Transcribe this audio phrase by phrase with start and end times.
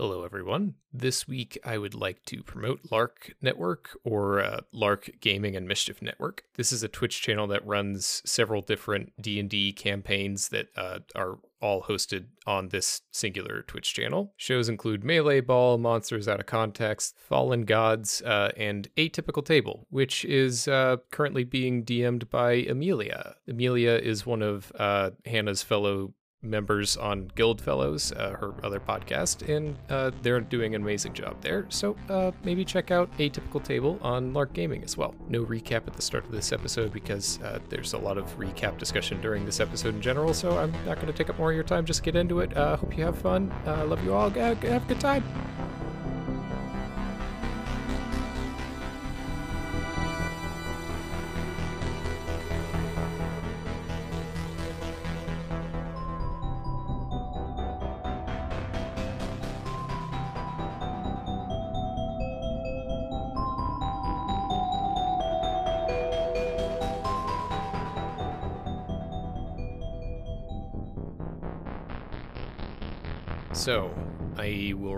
[0.00, 0.76] Hello, everyone.
[0.94, 6.00] This week, I would like to promote Lark Network or uh, Lark Gaming and Mischief
[6.00, 6.44] Network.
[6.56, 11.00] This is a Twitch channel that runs several different D and D campaigns that uh,
[11.14, 14.32] are all hosted on this singular Twitch channel.
[14.38, 20.24] Shows include Melee Ball, Monsters Out of Context, Fallen Gods, uh, and Atypical Table, which
[20.24, 23.34] is uh, currently being DM'd by Amelia.
[23.46, 29.46] Amelia is one of uh, Hannah's fellow members on Guild Fellows, uh, her other podcast,
[29.48, 31.66] and uh, they're doing an amazing job there.
[31.68, 35.14] So uh, maybe check out Atypical Table on Lark Gaming as well.
[35.28, 38.78] No recap at the start of this episode because uh, there's a lot of recap
[38.78, 41.54] discussion during this episode in general, so I'm not going to take up more of
[41.54, 41.84] your time.
[41.84, 42.56] Just get into it.
[42.56, 43.52] Uh, hope you have fun.
[43.66, 44.30] Uh, love you all.
[44.30, 45.24] Have a good time.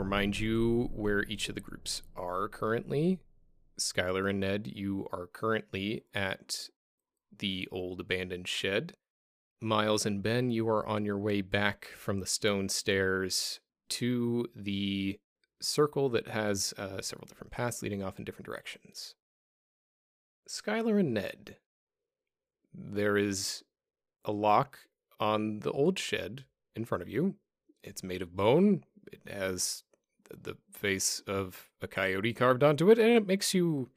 [0.03, 3.19] Remind you where each of the groups are currently.
[3.78, 6.69] Skylar and Ned, you are currently at
[7.36, 8.94] the old abandoned shed.
[9.61, 15.19] Miles and Ben, you are on your way back from the stone stairs to the
[15.61, 19.14] circle that has uh, several different paths leading off in different directions.
[20.48, 21.56] Skylar and Ned,
[22.75, 23.62] there is
[24.25, 24.81] a lock
[25.20, 26.44] on the old shed
[26.75, 27.37] in front of you
[27.83, 28.84] it's made of bone.
[29.12, 29.83] It has
[30.41, 33.91] the face of a coyote carved onto it, and it makes you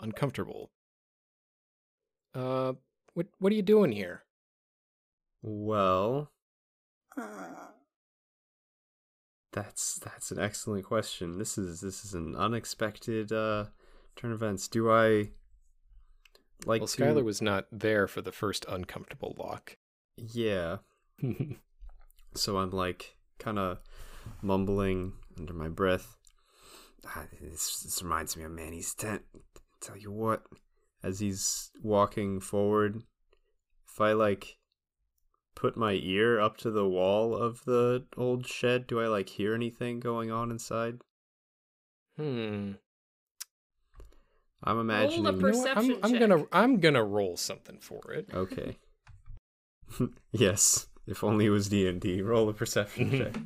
[0.00, 0.70] uncomfortable.
[2.34, 2.74] Uh,
[3.14, 4.24] what what are you doing here?
[5.42, 6.30] Well,
[9.52, 11.38] that's that's an excellent question.
[11.38, 13.66] This is this is an unexpected uh
[14.16, 14.68] turn of events.
[14.68, 15.30] Do I
[16.66, 17.02] like well, to...
[17.02, 19.76] Skylar was not there for the first uncomfortable lock.
[20.16, 20.78] Yeah.
[22.34, 23.78] so I'm like kind of
[24.42, 26.16] mumbling under my breath.
[27.06, 29.22] Ah, this, this reminds me of Manny's tent.
[29.80, 30.42] Tell you what,
[31.02, 33.02] as he's walking forward,
[33.88, 34.58] if I like
[35.54, 39.54] put my ear up to the wall of the old shed, do I like hear
[39.54, 40.98] anything going on inside?
[42.16, 42.72] Hmm.
[44.62, 45.24] I'm imagining.
[45.24, 48.28] Roll a perception you know I'm, I'm gonna I'm gonna roll something for it.
[48.34, 48.78] Okay.
[50.32, 50.88] yes.
[51.06, 52.20] If only it was D and D.
[52.22, 53.40] Roll a perception check.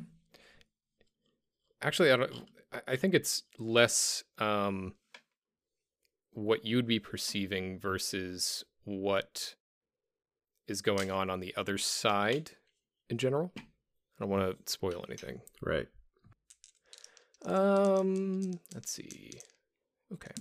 [1.83, 2.31] Actually, I don't.
[2.87, 4.95] I think it's less um,
[6.31, 9.55] what you'd be perceiving versus what
[10.67, 12.51] is going on on the other side
[13.09, 13.51] in general.
[13.57, 13.61] I
[14.19, 15.41] don't want to spoil anything.
[15.61, 15.87] Right.
[17.45, 19.31] Um, let's see.
[20.13, 20.31] Okay.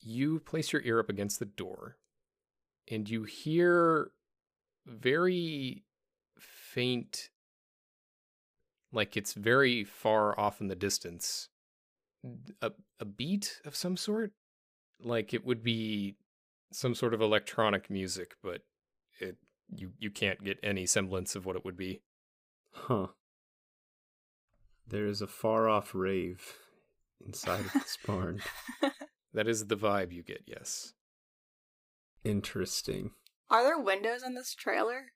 [0.00, 1.96] You place your ear up against the door
[2.90, 4.10] and you hear
[4.86, 5.84] very
[6.38, 7.30] faint
[8.92, 11.48] like it's very far off in the distance.
[12.60, 14.32] A, a beat of some sort?
[15.00, 16.16] Like it would be
[16.72, 18.62] some sort of electronic music but
[19.20, 19.36] it
[19.72, 22.00] you you can't get any semblance of what it would be.
[22.72, 23.08] Huh.
[24.88, 26.54] There is a far off rave
[27.24, 28.40] inside of this barn.
[29.36, 30.94] That is the vibe you get yes.
[32.24, 33.10] Interesting.
[33.50, 35.12] Are there windows on this trailer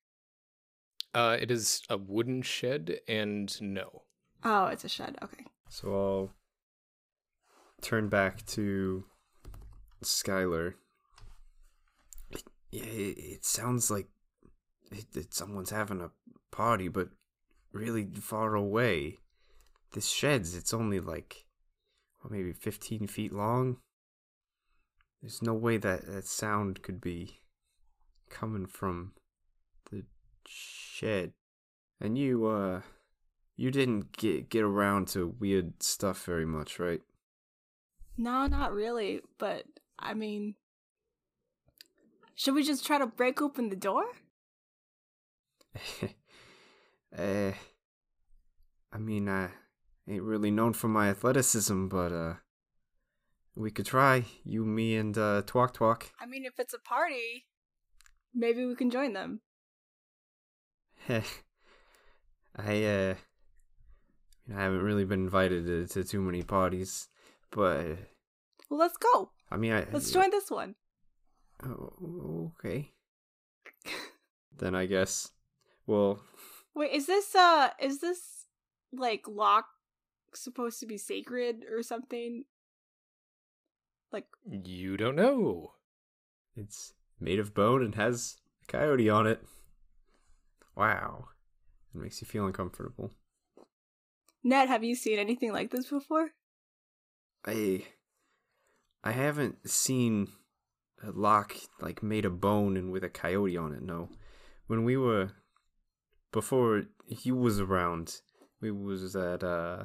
[1.15, 4.03] uh, it is a wooden shed, and no.
[4.44, 5.16] Oh, it's a shed.
[5.22, 5.44] Okay.
[5.69, 6.31] So I'll
[7.81, 9.04] turn back to
[10.03, 10.75] Skylar.
[12.31, 14.09] It, it, it sounds like
[14.91, 16.10] it, it, someone's having a
[16.54, 17.09] party, but
[17.72, 19.19] really far away.
[19.93, 21.47] This shed's it's only like
[22.22, 23.78] well, maybe fifteen feet long.
[25.20, 27.41] There's no way that that sound could be
[28.31, 29.12] coming from
[29.91, 30.04] the
[31.00, 31.33] shed.
[32.00, 32.81] And you, uh,
[33.56, 37.02] you didn't get get around to weird stuff very much, right?
[38.17, 39.20] No, not really.
[39.38, 39.64] But
[39.99, 40.55] I mean,
[42.35, 44.05] should we just try to break open the door?
[47.17, 47.53] uh,
[48.93, 49.50] I mean, I
[50.08, 52.35] ain't really known for my athleticism, but uh,
[53.55, 54.25] we could try.
[54.43, 56.05] You, me, and uh, Twok Twok.
[56.19, 57.44] I mean, if it's a party,
[58.35, 59.43] maybe we can join them.
[62.56, 63.14] I uh,
[64.54, 67.08] I haven't really been invited to, to too many parties,
[67.50, 67.86] but
[68.68, 69.30] well, let's go.
[69.50, 70.76] I mean, I let's join this one.
[71.64, 72.92] Oh, okay.
[74.56, 75.30] then I guess.
[75.86, 76.20] Well.
[76.74, 78.46] Wait, is this uh, is this
[78.92, 79.66] like lock
[80.34, 82.44] supposed to be sacred or something?
[84.12, 85.72] Like You don't know.
[86.56, 89.42] It's made of bone and has a coyote on it.
[90.81, 91.29] Wow.
[91.94, 93.11] It makes you feel uncomfortable.
[94.43, 96.31] Ned, have you seen anything like this before?
[97.44, 97.85] I
[99.05, 100.29] I haven't seen
[101.06, 104.09] a lock like made of bone and with a coyote on it, no.
[104.69, 105.32] When we were
[106.32, 108.23] before he was around,
[108.62, 109.85] we was at uh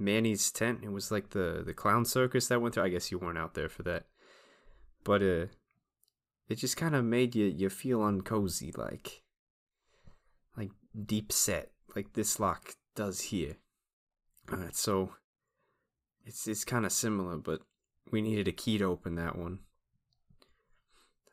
[0.00, 0.80] Manny's tent.
[0.82, 2.82] It was like the the clown circus that went through.
[2.82, 4.06] I guess you weren't out there for that.
[5.04, 5.46] But uh
[6.48, 9.22] it just kind of made you you feel uncozy like
[11.06, 13.56] deep set like this lock does here.
[14.50, 15.14] Uh, so
[16.24, 17.60] it's it's kind of similar, but
[18.10, 19.60] we needed a key to open that one.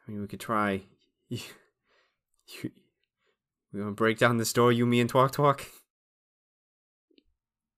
[0.08, 0.84] I mean, we could try.
[1.32, 1.38] You,
[2.64, 2.72] you,
[3.72, 5.64] we want to break down this door, you, me, and Twok Twok?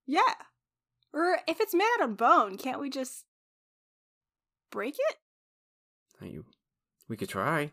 [0.07, 0.21] Yeah.
[1.11, 3.25] Or if it's made out of bone, can't we just
[4.71, 5.15] break it?
[6.21, 6.45] Are you,
[7.09, 7.71] we could try.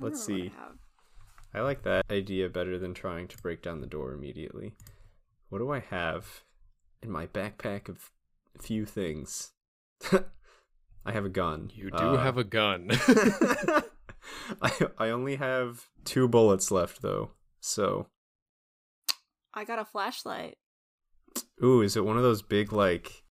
[0.00, 0.50] Let's see.
[0.58, 0.79] have.
[1.52, 4.74] I like that idea better than trying to break down the door immediately.
[5.48, 6.44] What do I have
[7.02, 8.10] in my backpack of
[8.60, 9.52] few things?
[10.12, 11.70] I have a gun.
[11.74, 12.90] You do Uh, have a gun.
[14.62, 17.30] I I only have two bullets left though.
[17.60, 18.06] So,
[19.52, 20.56] I got a flashlight.
[21.64, 23.24] ooh, is it one of those big like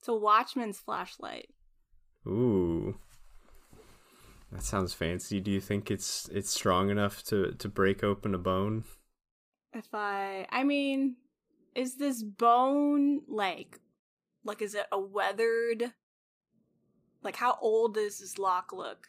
[0.00, 1.48] It's a watchman's flashlight.
[2.26, 2.98] ooh.
[4.52, 5.40] That sounds fancy.
[5.40, 8.84] Do you think it's it's strong enough to to break open a bone?
[9.72, 11.16] If I I mean,
[11.74, 13.80] is this bone like
[14.44, 15.92] like is it a weathered
[17.22, 19.08] like how old does this lock look?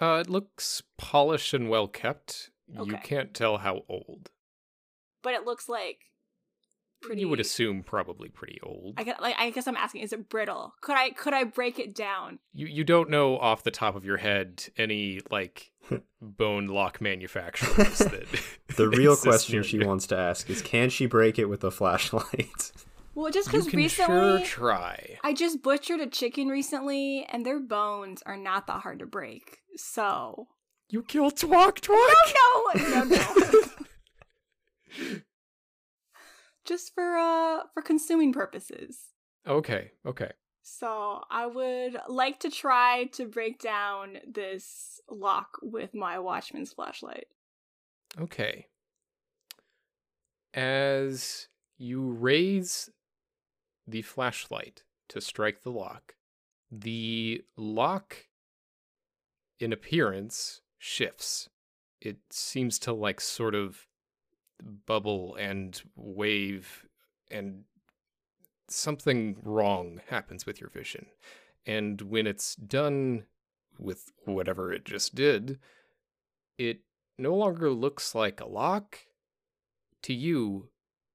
[0.00, 2.50] uh, it looks polished and well kept.
[2.76, 2.90] Okay.
[2.90, 4.30] You can't tell how old.
[5.22, 6.06] But it looks like
[7.06, 8.94] pretty You would assume probably pretty old.
[8.96, 10.74] I guess, like I guess I'm asking is it brittle?
[10.80, 12.38] Could I could I break it down?
[12.52, 15.72] You you don't know off the top of your head any like
[16.20, 18.26] bone lock manufacturers that
[18.76, 22.72] The real question she wants to ask is can she break it with a flashlight?
[23.14, 25.18] Well, just cuz recently sure try.
[25.22, 29.58] I just butchered a chicken recently and their bones are not that hard to break.
[29.76, 30.48] So,
[30.88, 32.82] You killed Twok Twok.
[32.82, 33.60] no, no, no.
[36.64, 38.98] just for uh for consuming purposes.
[39.46, 40.30] Okay, okay.
[40.66, 47.26] So, I would like to try to break down this lock with my watchman's flashlight.
[48.18, 48.68] Okay.
[50.54, 52.88] As you raise
[53.86, 56.14] the flashlight to strike the lock,
[56.70, 58.16] the lock
[59.60, 61.48] in appearance shifts.
[62.00, 63.86] It seems to like sort of
[64.86, 66.86] bubble and wave
[67.30, 67.64] and
[68.68, 71.06] something wrong happens with your vision.
[71.66, 73.24] And when it's done
[73.78, 75.58] with whatever it just did,
[76.58, 76.80] it
[77.18, 78.98] no longer looks like a lock.
[80.02, 80.68] To you,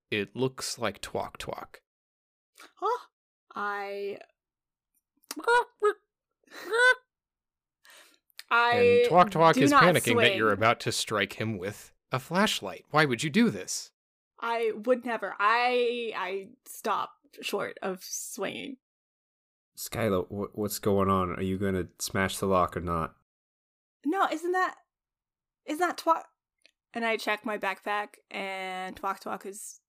[0.09, 1.75] it looks like Twok Twok.
[2.75, 3.05] Huh?
[3.55, 4.17] I
[8.51, 12.85] I And Twok do is panicking that you're about to strike him with a flashlight.
[12.91, 13.91] Why would you do this?
[14.39, 15.35] I would never.
[15.39, 17.11] I I stop
[17.41, 18.77] short of swinging.
[19.77, 21.31] Skylar, wh- what's going on?
[21.33, 23.15] Are you gonna smash the lock or not?
[24.05, 24.75] No, isn't that
[25.65, 26.23] isn't that twat?
[26.93, 29.79] And I check my backpack, and Twok Twok is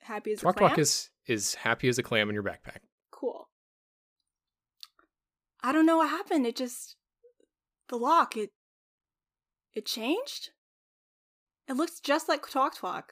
[0.00, 0.70] happy as a Twok clam.
[0.72, 2.78] Twok is is happy as a clam in your backpack.
[3.10, 3.48] cool.
[5.62, 6.46] I don't know what happened.
[6.46, 6.96] It just
[7.88, 8.36] the lock.
[8.36, 8.50] It
[9.72, 10.50] it changed.
[11.70, 13.02] It looks just like Twok Twok.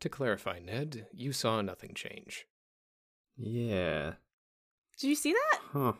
[0.00, 2.46] To clarify, Ned, you saw nothing change.
[3.36, 4.14] Yeah.
[4.98, 5.60] Did you see that?
[5.72, 5.92] Huh.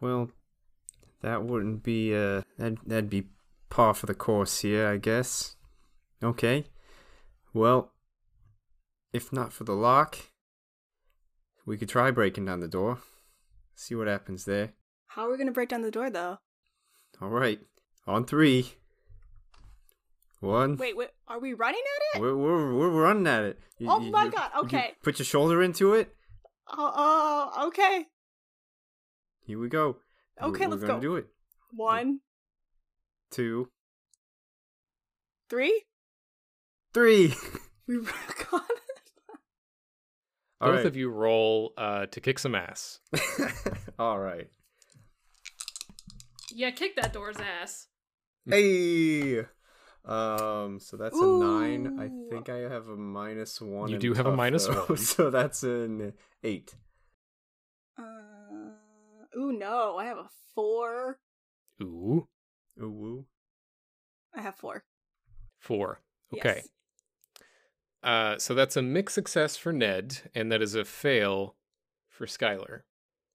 [0.00, 0.30] Well,
[1.22, 3.28] that wouldn't be uh that that'd be
[3.70, 5.54] par for the course here, I guess.
[6.20, 6.64] Okay.
[7.54, 7.92] Well,
[9.12, 10.18] if not for the lock,
[11.64, 12.98] we could try breaking down the door.
[13.76, 14.72] See what happens there.
[15.06, 16.38] How are we gonna break down the door, though?
[17.22, 17.60] All right.
[18.04, 18.72] On three.
[20.40, 20.76] One.
[20.76, 21.08] Wait, wait.
[21.26, 21.80] Are we running
[22.14, 22.22] at it?
[22.22, 23.58] We're, we're, we're running at it.
[23.78, 24.92] You- Oh you- my you- God, you okay.
[25.02, 26.14] Put your shoulder into it.
[26.70, 26.92] Oh,
[27.56, 28.06] oh, okay.
[29.46, 29.96] Here we go.
[30.40, 31.00] Okay, we're let's gonna go.
[31.00, 31.26] do it.
[31.72, 32.20] One,
[33.30, 33.68] Two,
[35.50, 35.82] three.
[36.94, 37.28] Three.
[37.28, 37.34] three.
[37.88, 38.78] We got it.
[40.60, 40.86] Both right.
[40.86, 43.00] of you roll uh, to kick some ass.
[43.98, 44.48] All right.
[46.52, 47.86] Yeah, kick that door's ass.
[48.44, 49.44] Hey.
[50.08, 51.98] Um, so that's a nine.
[52.00, 53.88] I think I have a minus one.
[53.90, 54.96] You in do have a minus though, one.
[54.98, 56.74] so that's an eight.
[57.98, 58.02] Uh,
[59.38, 59.96] ooh, no.
[59.98, 61.18] I have a four.
[61.82, 62.26] Ooh,
[62.82, 63.24] Ooh, woo.
[64.34, 64.84] I have four.
[65.58, 66.00] four.
[66.34, 66.62] Okay.
[66.62, 66.68] Yes.
[68.02, 71.56] Uh, so that's a mixed success for Ned, and that is a fail
[72.08, 72.82] for Skylar.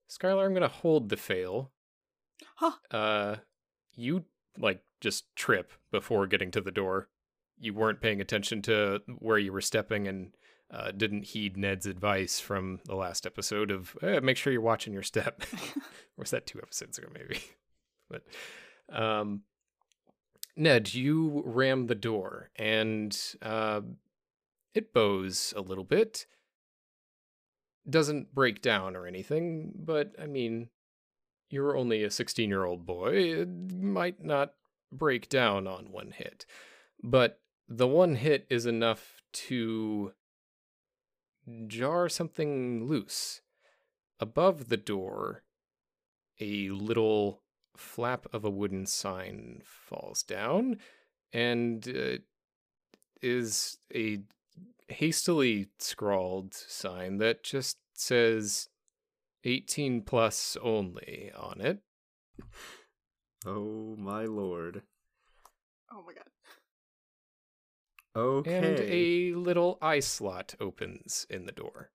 [0.09, 1.71] Skylar, I'm gonna hold the fail.
[2.55, 2.71] Huh.
[2.89, 3.35] Uh,
[3.95, 4.23] you
[4.57, 7.09] like just trip before getting to the door.
[7.59, 10.31] You weren't paying attention to where you were stepping and
[10.71, 14.93] uh, didn't heed Ned's advice from the last episode of eh, make sure you're watching
[14.93, 15.43] your step.
[15.53, 15.81] or
[16.17, 17.41] was that two episodes ago, maybe?
[18.09, 18.23] but
[18.89, 19.41] um,
[20.55, 23.81] Ned, you ram the door and uh,
[24.73, 26.25] it bows a little bit.
[27.87, 30.69] Doesn't break down or anything, but I mean,
[31.49, 33.41] you're only a 16 year old boy.
[33.41, 34.53] It might not
[34.97, 36.45] break down on one hit.
[37.01, 40.13] But the one hit is enough to
[41.67, 43.41] jar something loose.
[44.19, 45.43] Above the door,
[46.39, 47.41] a little
[47.75, 50.77] flap of a wooden sign falls down
[51.31, 52.17] and uh,
[53.21, 54.21] is a
[54.87, 58.69] hastily scrawled sign that just says
[59.43, 61.79] 18 plus only on it.
[63.45, 64.83] Oh my lord.
[65.91, 66.23] Oh my god.
[68.15, 68.55] Okay.
[68.57, 71.89] And a little eye slot opens in the door,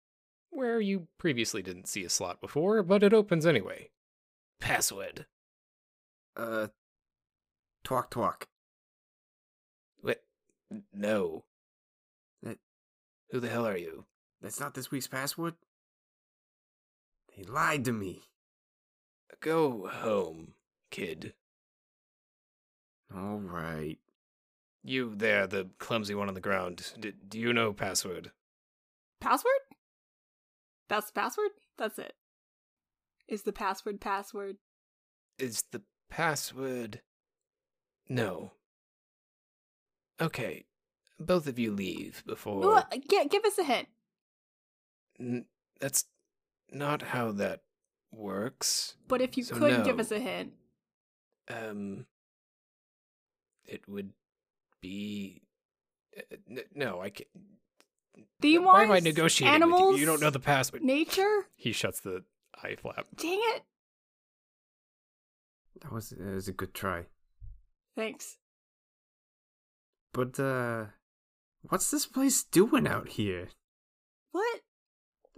[0.51, 3.91] where you previously didn't see a slot before, but it opens anyway.
[4.61, 5.27] Password.
[6.37, 6.69] Uh,
[7.85, 8.43] Twok Twok.
[10.01, 10.23] What?
[10.93, 11.45] No.
[12.43, 12.59] That-
[13.31, 14.05] Who the hell are you?
[14.41, 15.55] That's not this week's password.
[17.37, 18.23] They lied to me.
[19.41, 20.55] Go home,
[20.91, 21.35] kid.
[23.15, 23.99] All right.
[24.85, 26.93] You there, the clumsy one on the ground.
[26.99, 28.31] D- do you know password?
[29.21, 29.53] Password?
[30.89, 31.51] That's the password?
[31.77, 32.15] That's it.
[33.27, 34.57] Is the password password?
[35.39, 37.03] Is the password.
[38.09, 38.53] No.
[40.21, 40.65] Okay.
[41.21, 42.65] Both of you leave before.
[42.65, 43.89] Ooh, uh, gi- give us a hint.
[45.21, 45.47] N-
[45.81, 46.05] that's
[46.71, 47.61] not how that
[48.13, 48.97] works.
[49.09, 50.53] But if you So could give us a hint.
[51.51, 52.07] Um,
[53.65, 54.13] it would
[54.81, 55.43] be.
[56.17, 57.29] uh, n- no, I can't.
[58.41, 60.01] Theme Why am I wise, negotiating animals, you?
[60.01, 60.83] You don't know the password.
[60.83, 61.47] nature.
[61.57, 62.25] He shuts the
[62.63, 63.07] eye flap.
[63.17, 63.63] Dang it!
[65.83, 67.07] That was that was a good try.
[67.97, 68.39] Thanks.
[70.13, 70.87] But uh,
[71.63, 73.49] what's this place doing out here?
[74.33, 74.61] What?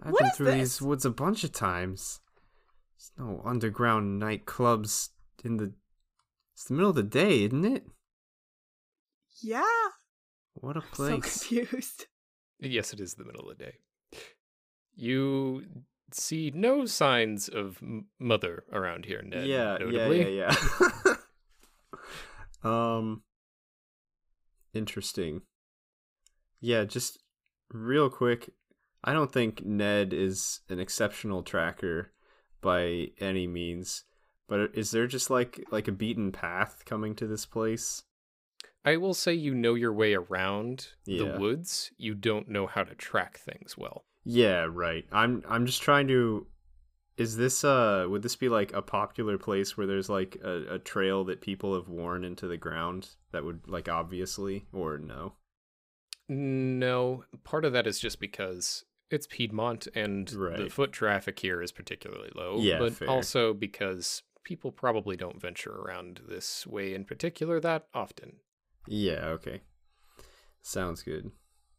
[0.02, 0.54] I've What been is through this?
[0.56, 2.20] these woods a bunch of times.
[2.96, 5.10] There's no underground nightclubs
[5.44, 5.72] in the.
[6.60, 7.86] It's the middle of the day, isn't it?
[9.40, 9.64] Yeah.
[10.52, 11.38] What a I'm so place!
[11.48, 12.04] confused.
[12.58, 13.76] Yes, it is the middle of the day.
[14.94, 15.64] You
[16.12, 17.80] see no signs of
[18.18, 19.46] mother around here, Ned.
[19.46, 20.36] yeah, notably.
[20.36, 21.14] yeah, yeah, yeah.
[22.98, 23.22] um,
[24.74, 25.40] interesting.
[26.60, 27.20] Yeah, just
[27.72, 28.50] real quick.
[29.02, 32.12] I don't think Ned is an exceptional tracker
[32.60, 34.04] by any means,
[34.50, 38.02] but is there just like like a beaten path coming to this place?
[38.84, 41.32] I will say you know your way around Yeah.
[41.32, 41.90] the woods.
[41.96, 44.04] You don't know how to track things well.
[44.24, 45.06] Yeah, right.
[45.12, 46.46] I'm I'm just trying to
[47.16, 50.78] is this uh would this be like a popular place where there's like a, a
[50.78, 55.34] trail that people have worn into the ground that would like obviously or no?
[56.28, 61.72] No, part of that is just because it's Piedmont and the foot traffic here is
[61.72, 62.58] particularly low.
[62.60, 63.08] Yeah, but fair.
[63.10, 68.36] also because people probably don't venture around this way in particular that often.
[68.86, 69.60] Yeah, okay.
[70.62, 71.30] Sounds good.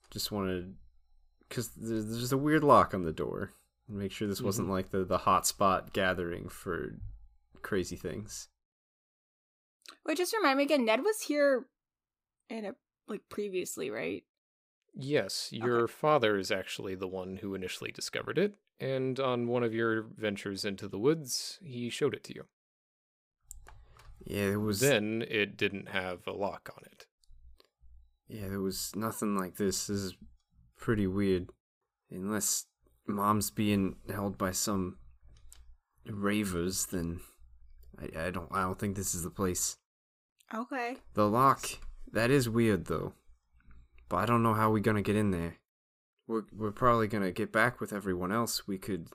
[0.09, 0.75] Just wanted
[1.49, 3.51] cuz there's, there's a weird lock on the door.
[3.87, 4.73] Make sure this wasn't mm-hmm.
[4.73, 6.95] like the the hotspot gathering for
[7.61, 8.49] crazy things.
[10.05, 10.85] Wait, just remind me again.
[10.85, 11.65] Ned was here
[12.49, 12.75] in a
[13.07, 14.23] like previously, right?
[14.93, 19.73] Yes, your father is actually the one who initially discovered it, and on one of
[19.73, 22.45] your ventures into the woods, he showed it to you.
[24.25, 27.05] Yeah, it was Then it didn't have a lock on it.
[28.27, 29.87] Yeah, there was nothing like this.
[29.87, 30.15] This is
[30.77, 31.49] pretty weird.
[32.09, 32.65] Unless
[33.07, 34.97] mom's being held by some
[36.07, 37.21] ravers, then
[37.99, 39.77] I, I don't I don't think this is the place.
[40.53, 40.97] Okay.
[41.13, 41.69] The lock,
[42.11, 43.13] that is weird though.
[44.09, 45.57] But I don't know how we're gonna get in there.
[46.27, 48.67] We're we're probably gonna get back with everyone else.
[48.67, 49.07] We could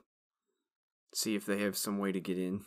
[1.13, 2.61] see if they have some way to get in.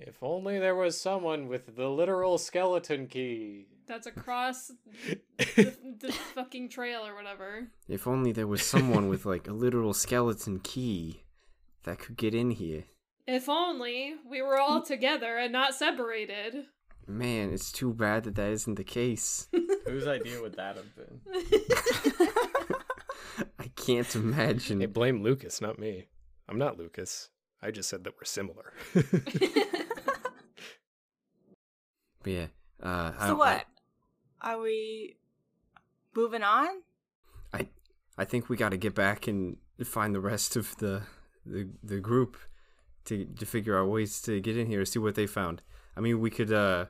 [0.00, 3.66] If only there was someone with the literal skeleton key.
[3.86, 4.72] That's across
[5.38, 7.68] the, the fucking trail or whatever.
[7.86, 11.24] If only there was someone with like a literal skeleton key
[11.82, 12.84] that could get in here.
[13.26, 16.66] If only we were all together and not separated.
[17.06, 19.48] Man, it's too bad that that isn't the case.
[19.86, 21.20] Whose idea would that have been?
[23.58, 24.80] I can't imagine.
[24.80, 26.08] Hey, blame Lucas, not me.
[26.48, 27.28] I'm not Lucas.
[27.62, 28.72] I just said that we're similar.
[32.22, 32.46] But yeah.
[32.82, 33.64] Uh, I, So what?
[34.40, 35.16] Are we
[36.14, 36.68] moving on?
[37.52, 37.68] I,
[38.16, 41.02] I think we got to get back and find the rest of the
[41.46, 42.36] the, the group
[43.06, 44.80] to to figure out ways to get in here.
[44.80, 45.62] And see what they found.
[45.96, 46.86] I mean, we could uh,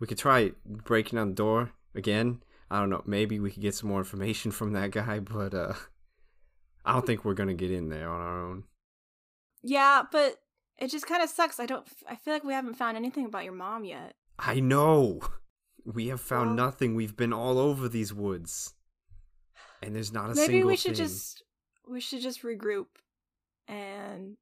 [0.00, 2.42] we could try breaking down the door again.
[2.70, 3.02] I don't know.
[3.06, 5.74] Maybe we could get some more information from that guy, but uh,
[6.84, 8.64] I don't think we're gonna get in there on our own.
[9.62, 10.40] Yeah, but
[10.78, 11.60] it just kind of sucks.
[11.60, 11.86] I don't.
[12.08, 14.14] I feel like we haven't found anything about your mom yet.
[14.38, 15.20] I know.
[15.84, 16.94] We have found Well- nothing.
[16.94, 18.74] We've been all over these woods,
[19.82, 21.06] and there's not a Maybe single we should thing.
[21.06, 21.42] just
[21.86, 22.86] we should just regroup
[23.68, 24.36] and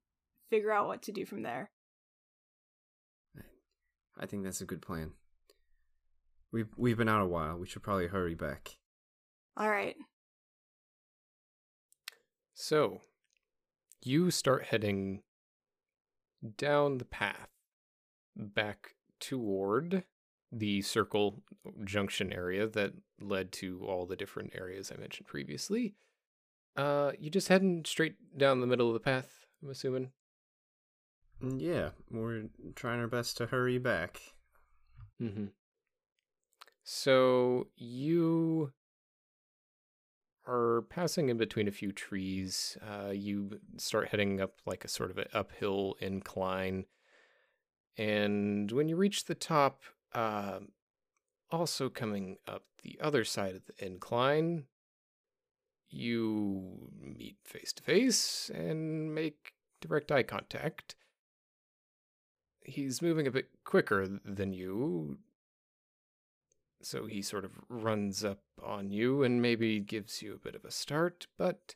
[0.50, 1.70] figure out what to do from there.
[4.16, 5.14] I think that's a good plan.
[6.52, 7.56] We've we've been out a while.
[7.58, 8.76] We should probably hurry back.
[9.56, 9.96] All right.
[12.54, 13.00] so,
[14.04, 15.22] you start heading
[16.56, 17.48] down the path
[18.36, 20.04] back toward
[20.50, 21.42] the circle
[21.84, 25.94] junction area that led to all the different areas I mentioned previously.
[26.76, 30.10] Uh, you just heading straight down the middle of the path, I'm assuming.
[31.42, 34.20] Mm, Yeah, we're trying our best to hurry back.
[35.20, 35.46] Mm-hmm.
[36.84, 38.72] So you
[40.46, 42.76] are passing in between a few trees.
[42.82, 46.86] Uh, you start heading up like a sort of an uphill incline,
[47.96, 49.82] and when you reach the top,
[50.14, 50.60] uh,
[51.50, 54.64] also coming up the other side of the incline,
[55.88, 60.94] you meet face to face and make direct eye contact
[62.64, 65.18] he's moving a bit quicker than you.
[66.82, 70.64] So he sort of runs up on you and maybe gives you a bit of
[70.64, 71.74] a start, but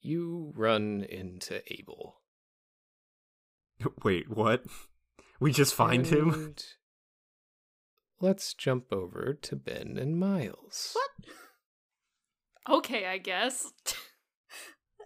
[0.00, 2.20] you run into Abel.
[4.04, 4.64] Wait, what?
[5.44, 6.54] We just find him?
[8.18, 10.96] Let's jump over to Ben and Miles.
[12.64, 12.78] What?
[12.78, 13.70] Okay, I guess.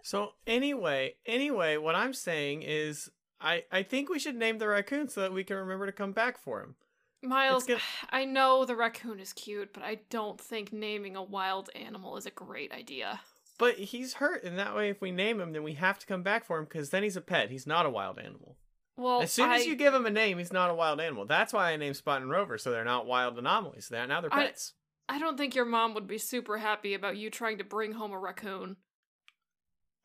[0.01, 3.09] So anyway, anyway, what I'm saying is
[3.41, 6.13] I I think we should name the raccoon so that we can remember to come
[6.13, 6.75] back for him.
[7.21, 11.69] Miles, gonna- I know the raccoon is cute, but I don't think naming a wild
[11.75, 13.19] animal is a great idea.
[13.57, 16.23] But he's hurt, and that way, if we name him, then we have to come
[16.23, 17.51] back for him because then he's a pet.
[17.51, 18.55] He's not a wild animal.
[18.99, 21.25] Well, as soon I, as you give him a name, he's not a wild animal.
[21.25, 23.87] That's why I named Spot and Rover, so they're not wild anomalies.
[23.87, 24.73] They're now they're I- pets.
[25.07, 28.11] I don't think your mom would be super happy about you trying to bring home
[28.11, 28.75] a raccoon.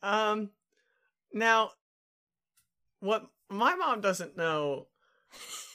[0.01, 0.49] Um,
[1.31, 1.71] now,
[3.01, 4.87] what my mom doesn't know.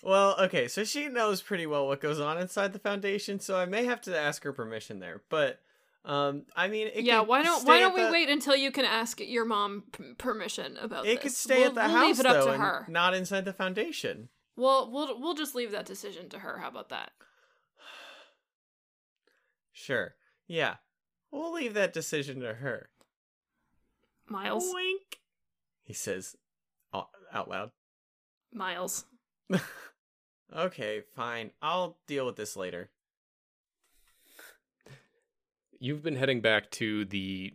[0.03, 3.67] Well, okay, so she knows pretty well what goes on inside the foundation, so I
[3.67, 5.23] may have to ask her permission there.
[5.29, 5.61] But,
[6.05, 8.85] um, I mean, it yeah, why don't why don't we the- wait until you can
[8.85, 11.23] ask your mom p- permission about It this?
[11.23, 12.87] could stay we'll, at the we'll house leave it up though, to her.
[12.89, 14.29] not inside the foundation.
[14.57, 16.59] Well, we'll we'll just leave that decision to her.
[16.59, 17.11] How about that?
[19.73, 20.15] Sure,
[20.47, 20.77] yeah,
[21.31, 22.91] we'll leave that decision to her.
[24.29, 25.19] Miles, Wink,
[25.83, 26.37] he says,
[26.95, 27.71] out loud.
[28.53, 29.07] Miles.
[30.57, 31.51] okay, fine.
[31.63, 32.91] I'll deal with this later.
[35.83, 37.55] You've been heading back to the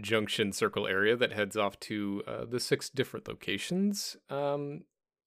[0.00, 4.16] junction circle area that heads off to uh, the six different locations.
[4.30, 4.84] Um,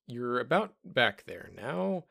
[0.08, 2.06] you're about back there now,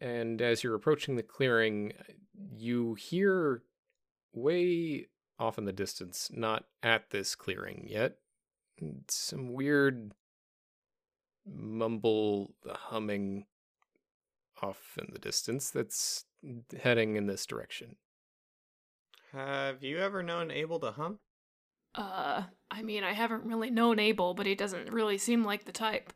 [0.00, 1.92] and as you're approaching the clearing,
[2.34, 3.62] you hear
[4.32, 5.06] way
[5.38, 8.16] off in the distance, not at this clearing yet,
[9.06, 10.10] some weird
[11.46, 13.46] mumble humming
[14.60, 16.24] off in the distance that's
[16.82, 17.94] heading in this direction.
[19.32, 21.20] Have you ever known Abel to hum?
[21.94, 25.72] Uh, I mean, I haven't really known Abel, but he doesn't really seem like the
[25.72, 26.12] type.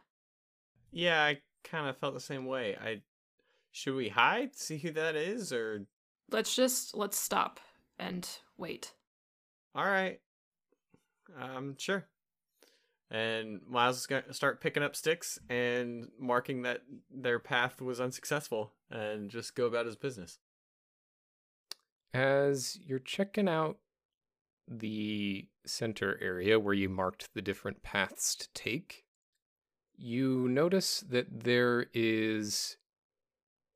[0.92, 2.77] Yeah, I kind of felt the same way.
[2.77, 3.03] I
[3.70, 5.87] should we hide, see who that is, or
[6.31, 7.61] Let's just let's stop
[7.98, 8.94] and wait.
[9.75, 10.20] all right,
[11.38, 12.07] um, sure.
[13.11, 18.72] And Miles is gonna start picking up sticks and marking that their path was unsuccessful,
[18.90, 20.38] and just go about his business.
[22.14, 23.79] As you're checking out
[24.68, 29.05] the center area where you marked the different paths to take,
[29.96, 32.77] you notice that there is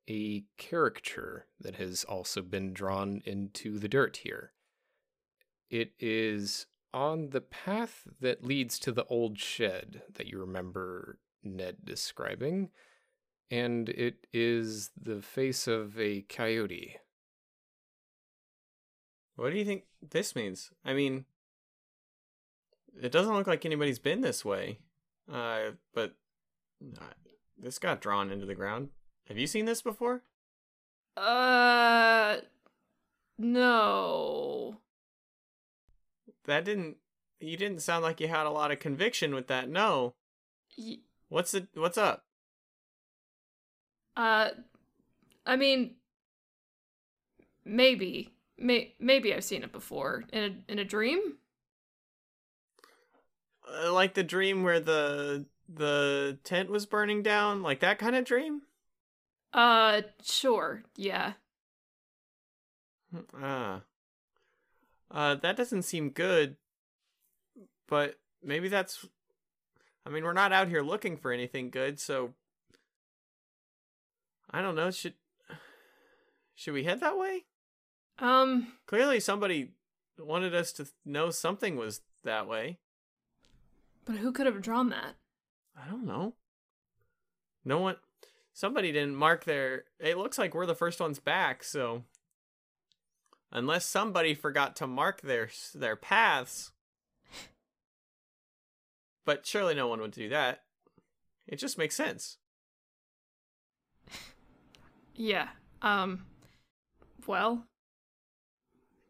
[0.09, 4.53] a caricature that has also been drawn into the dirt here.
[5.69, 11.77] It is on the path that leads to the old shed that you remember Ned
[11.83, 12.69] describing,
[13.51, 16.97] and it is the face of a coyote.
[19.37, 20.71] What do you think this means?
[20.83, 21.25] I mean,
[23.01, 24.79] it doesn't look like anybody's been this way.
[25.31, 26.15] Uh, but
[26.99, 27.05] uh,
[27.57, 28.89] this got drawn into the ground.
[29.27, 30.23] Have you seen this before?
[31.15, 32.37] Uh,
[33.37, 34.77] no.
[36.45, 36.97] That didn't.
[37.39, 39.69] You didn't sound like you had a lot of conviction with that.
[39.69, 40.15] No.
[40.77, 40.97] Y-
[41.29, 41.67] What's it?
[41.75, 42.23] What's up?
[44.15, 44.49] Uh,
[45.45, 45.95] I mean,
[47.65, 51.37] maybe, may maybe I've seen it before in a in a dream.
[53.67, 58.25] Uh, like the dream where the the tent was burning down, like that kind of
[58.25, 58.61] dream.
[59.53, 61.33] Uh, sure, yeah.
[63.39, 63.81] Ah.
[65.09, 66.57] Uh, that doesn't seem good.
[67.87, 69.05] But maybe that's.
[70.05, 72.33] I mean, we're not out here looking for anything good, so.
[74.51, 74.91] I don't know.
[74.91, 75.13] Should.
[76.55, 77.45] Should we head that way?
[78.19, 79.71] Um, Clearly, somebody
[80.17, 82.79] wanted us to know something was that way.
[84.05, 85.15] but who could have drawn that?
[85.79, 86.33] I don't know.
[87.63, 87.97] No one.
[88.53, 89.83] Somebody didn't mark their.
[89.99, 92.03] It looks like we're the first ones back, so.
[93.51, 96.71] Unless somebody forgot to mark their their paths.
[99.25, 100.63] But surely no one would do that.
[101.47, 102.37] It just makes sense.
[105.15, 105.49] Yeah.
[105.81, 106.25] Um.
[107.25, 107.65] Well,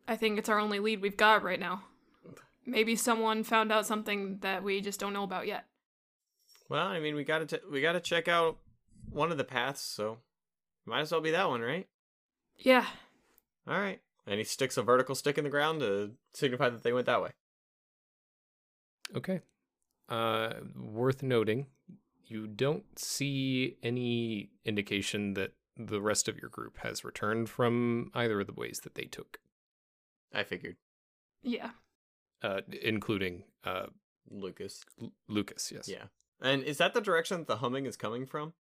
[0.08, 1.84] I think it's our only lead we've got right now.
[2.66, 5.66] Maybe someone found out something that we just don't know about yet.
[6.70, 8.58] Well, I mean, we gotta t- we gotta check out
[9.10, 10.18] one of the paths, so
[10.86, 11.88] might as well be that one, right?
[12.58, 12.86] Yeah.
[13.68, 14.02] All right.
[14.26, 17.22] And he sticks a vertical stick in the ground to signify that they went that
[17.22, 17.32] way.
[19.16, 19.42] Okay.
[20.10, 21.68] Uh, worth noting,
[22.26, 28.42] you don't see any indication that the rest of your group has returned from either
[28.42, 29.40] of the ways that they took,
[30.34, 30.76] I figured.
[31.44, 31.72] Yeah.
[32.44, 33.88] uh, including uh,
[34.30, 34.84] Lucas.
[35.02, 35.72] L- Lucas.
[35.72, 35.88] Yes.
[35.88, 36.06] Yeah.
[36.42, 38.54] And is that the direction that the humming is coming from?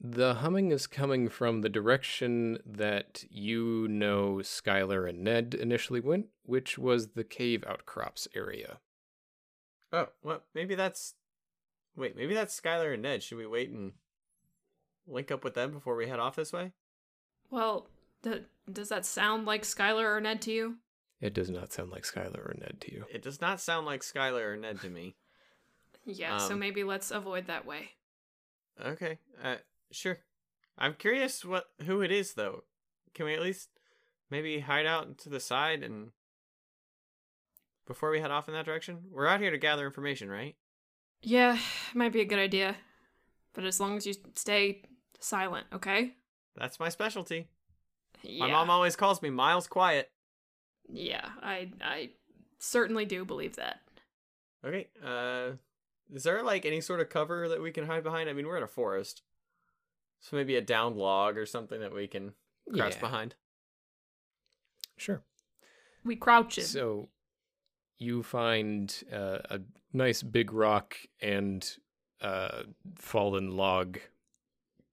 [0.00, 6.26] The humming is coming from the direction that you know Skylar and Ned initially went,
[6.44, 8.78] which was the cave outcrops area.
[9.92, 11.14] Oh, well, maybe that's.
[11.94, 13.22] Wait, maybe that's Skylar and Ned.
[13.22, 13.92] Should we wait and
[15.06, 16.72] link up with them before we head off this way?
[17.50, 17.86] Well,
[18.22, 20.76] d- does that sound like Skylar or Ned to you?
[21.20, 23.04] It does not sound like Skylar or Ned to you.
[23.12, 25.14] It does not sound like Skylar or Ned to me.
[26.04, 27.90] Yeah, so Um, maybe let's avoid that way.
[28.84, 29.58] Okay, uh,
[29.92, 30.18] sure.
[30.76, 32.64] I'm curious what who it is though.
[33.14, 33.68] Can we at least
[34.28, 36.10] maybe hide out to the side and
[37.86, 38.98] before we head off in that direction?
[39.12, 40.56] We're out here to gather information, right?
[41.22, 41.56] Yeah,
[41.94, 42.74] might be a good idea.
[43.54, 44.82] But as long as you stay
[45.20, 46.14] silent, okay?
[46.56, 47.46] That's my specialty.
[48.22, 48.46] Yeah.
[48.46, 50.10] My mom always calls me Miles Quiet.
[50.88, 52.10] Yeah, I I
[52.58, 53.80] certainly do believe that.
[54.64, 54.88] Okay.
[55.04, 55.52] Uh,
[56.12, 58.28] is there like any sort of cover that we can hide behind?
[58.28, 59.22] I mean, we're in a forest,
[60.20, 62.32] so maybe a down log or something that we can
[62.72, 63.00] crouch Yeah.
[63.00, 63.34] behind.
[64.96, 65.22] Sure.
[66.04, 66.64] We crouch in.
[66.64, 67.08] So
[67.98, 69.60] you find uh, a
[69.92, 71.68] nice big rock and
[72.20, 72.62] uh,
[72.96, 73.98] fallen log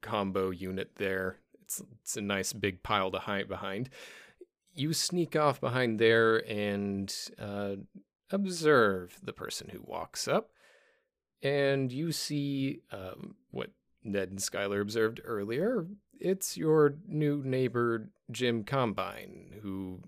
[0.02, 1.38] combo unit there.
[1.70, 3.92] It's it's a nice big pile to hide behind.
[4.74, 7.76] You sneak off behind there and uh,
[8.32, 10.50] observe the person who walks up,
[11.44, 13.70] and you see um, what
[14.04, 15.86] Ned and Skylar observed earlier.
[16.20, 20.02] It's your new neighbor Jim Combine, who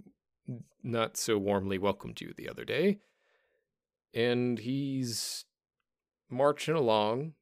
[0.81, 2.97] not so warmly welcomed you the other day.
[4.15, 5.45] And he's
[6.27, 7.33] marching along.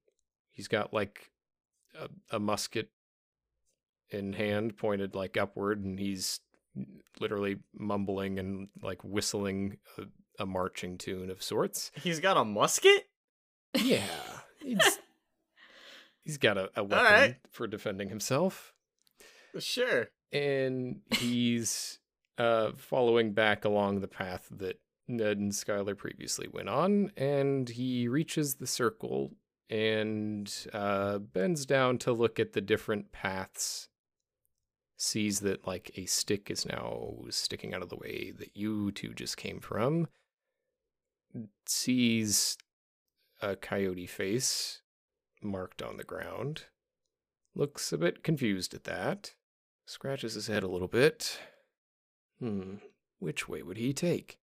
[0.51, 1.31] He's got like
[1.97, 2.89] a, a musket
[4.11, 6.39] in hand, pointed like upward, and he's
[7.19, 10.03] literally mumbling and like whistling a,
[10.43, 11.91] a marching tune of sorts.
[11.95, 13.09] He's got a musket.
[13.75, 14.01] Yeah,
[14.59, 14.99] he's
[16.23, 17.35] he's got a, a weapon right.
[17.51, 18.73] for defending himself
[19.57, 20.09] Sure.
[20.31, 21.99] and he's
[22.37, 28.07] uh, following back along the path that Ned and Skylar previously went on, and he
[28.07, 29.31] reaches the circle
[29.69, 33.87] and uh, bends down to look at the different paths.
[35.01, 39.13] Sees that like a stick is now sticking out of the way that you two
[39.13, 40.09] just came from.
[41.65, 42.57] Sees
[43.41, 44.81] a coyote face
[45.41, 46.65] marked on the ground
[47.55, 49.33] looks a bit confused at that,
[49.85, 51.39] scratches his head a little bit.
[52.39, 52.75] Hmm,
[53.19, 54.39] which way would he take?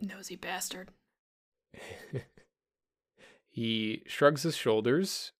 [0.00, 0.90] Nosy bastard.
[3.50, 5.32] he shrugs his shoulders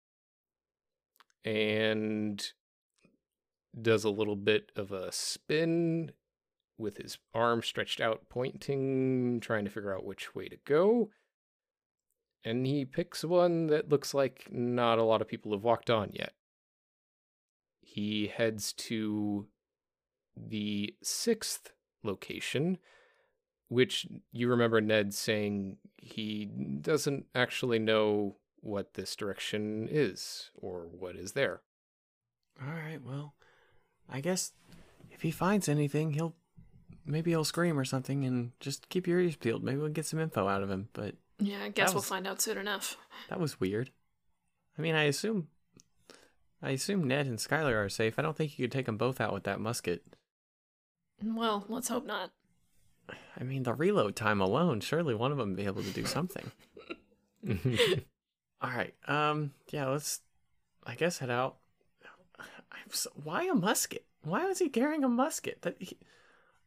[1.44, 2.52] and
[3.80, 6.12] does a little bit of a spin
[6.78, 11.10] with his arm stretched out, pointing, trying to figure out which way to go.
[12.44, 16.10] And he picks one that looks like not a lot of people have walked on
[16.12, 16.32] yet.
[17.80, 19.46] He heads to
[20.36, 22.78] the sixth location,
[23.68, 26.46] which you remember Ned saying he
[26.80, 31.60] doesn't actually know what this direction is or what is there.
[32.60, 33.34] All right, well,
[34.08, 34.52] I guess
[35.10, 36.34] if he finds anything, he'll
[37.04, 39.62] maybe he'll scream or something, and just keep your ears peeled.
[39.62, 40.88] Maybe we'll get some info out of him.
[40.92, 42.96] But Yeah, I guess we'll was- find out soon enough.
[43.28, 43.90] that was weird.
[44.78, 45.48] I mean, I assume,
[46.62, 48.18] I assume Ned and Skylar are safe.
[48.18, 50.02] I don't think you could take them both out with that musket.
[51.22, 52.30] Well, let's hope not.
[53.38, 56.06] I mean, the reload time alone, surely one of them would be able to do
[56.06, 56.50] something.
[58.64, 58.94] All right.
[59.06, 59.52] Um.
[59.70, 59.88] Yeah.
[59.88, 60.20] Let's.
[60.86, 61.56] I guess head out.
[62.38, 64.04] I'm so, why a musket?
[64.22, 65.62] Why was he carrying a musket?
[65.62, 65.98] That he,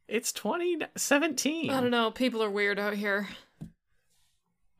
[0.06, 1.70] it's 2017.
[1.70, 2.12] I don't know.
[2.12, 3.28] People are weird out here.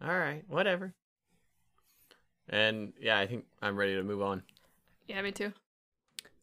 [0.01, 0.45] All right.
[0.49, 0.95] Whatever.
[2.49, 4.43] And yeah, I think I'm ready to move on.
[5.09, 5.53] Yeah, me too.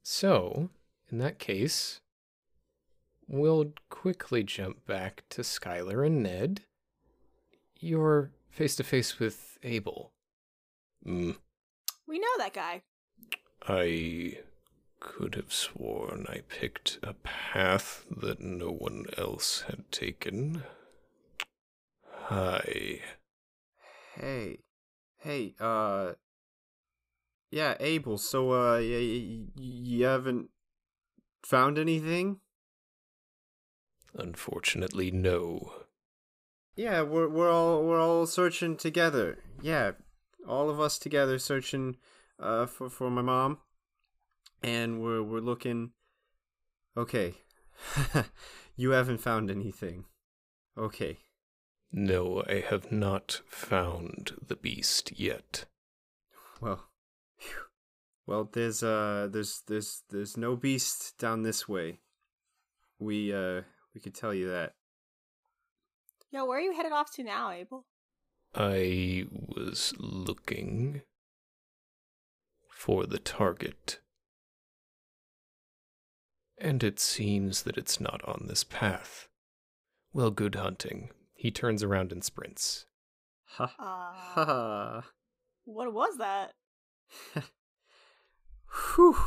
[0.03, 0.69] So,
[1.09, 2.01] in that case,
[3.27, 6.61] we'll quickly jump back to Skylar and Ned.
[7.79, 10.11] You're face to face with Abel.
[11.05, 11.37] Mm,
[12.07, 12.81] We know that guy.
[13.67, 14.39] I
[14.99, 20.63] could have sworn I picked a path that no one else had taken.
[22.11, 23.01] Hi.
[24.15, 24.59] Hey,
[25.17, 26.13] hey, uh,
[27.51, 28.17] yeah, Abel.
[28.17, 30.49] So, uh, y- y- you haven't
[31.43, 32.39] found anything?
[34.13, 35.73] Unfortunately, no.
[36.75, 39.37] Yeah, we're we're all we're all searching together.
[39.61, 39.91] Yeah,
[40.47, 41.97] all of us together searching,
[42.39, 43.59] uh, for for my mom,
[44.63, 45.91] and we're we're looking.
[46.97, 47.35] Okay,
[48.75, 50.05] you haven't found anything.
[50.77, 51.17] Okay.
[51.91, 55.65] No, I have not found the beast yet.
[56.59, 56.89] Well,
[57.37, 57.55] phew.
[58.25, 61.99] well, there's uh, there's there's there's no beast down this way.
[62.99, 63.61] We uh,
[63.93, 64.73] we could tell you that.
[66.31, 67.85] Yo, where are you headed off to now, Abel?
[68.55, 71.01] I was looking
[72.69, 73.99] for the target.
[76.57, 79.27] And it seems that it's not on this path.
[80.13, 81.09] Well, good hunting.
[81.33, 82.85] He turns around and sprints.
[83.57, 84.13] Ha Uh,
[84.45, 85.03] ha.
[85.65, 86.53] what was that?
[88.95, 89.17] Whew.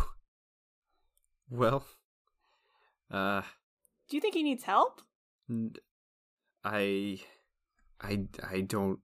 [1.51, 1.85] Well,
[3.11, 3.43] uh,
[4.09, 5.01] Do you think he needs help?
[5.49, 5.75] n-
[6.65, 7.21] I,
[8.01, 9.01] I, I don't.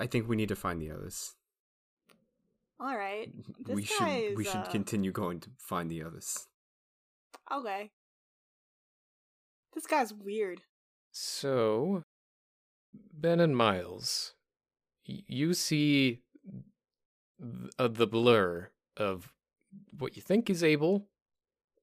[0.00, 1.34] I think we need to find the others.
[2.80, 3.30] All right.
[3.66, 3.88] This we guy
[4.28, 6.48] should we is, should uh, continue going to find the others.
[7.52, 7.90] Okay.
[9.74, 10.62] This guy's weird.
[11.12, 12.02] So,
[13.12, 14.34] Ben and Miles,
[15.04, 16.22] you see
[17.38, 19.32] th- uh, the blur of
[19.96, 21.06] what you think is Abel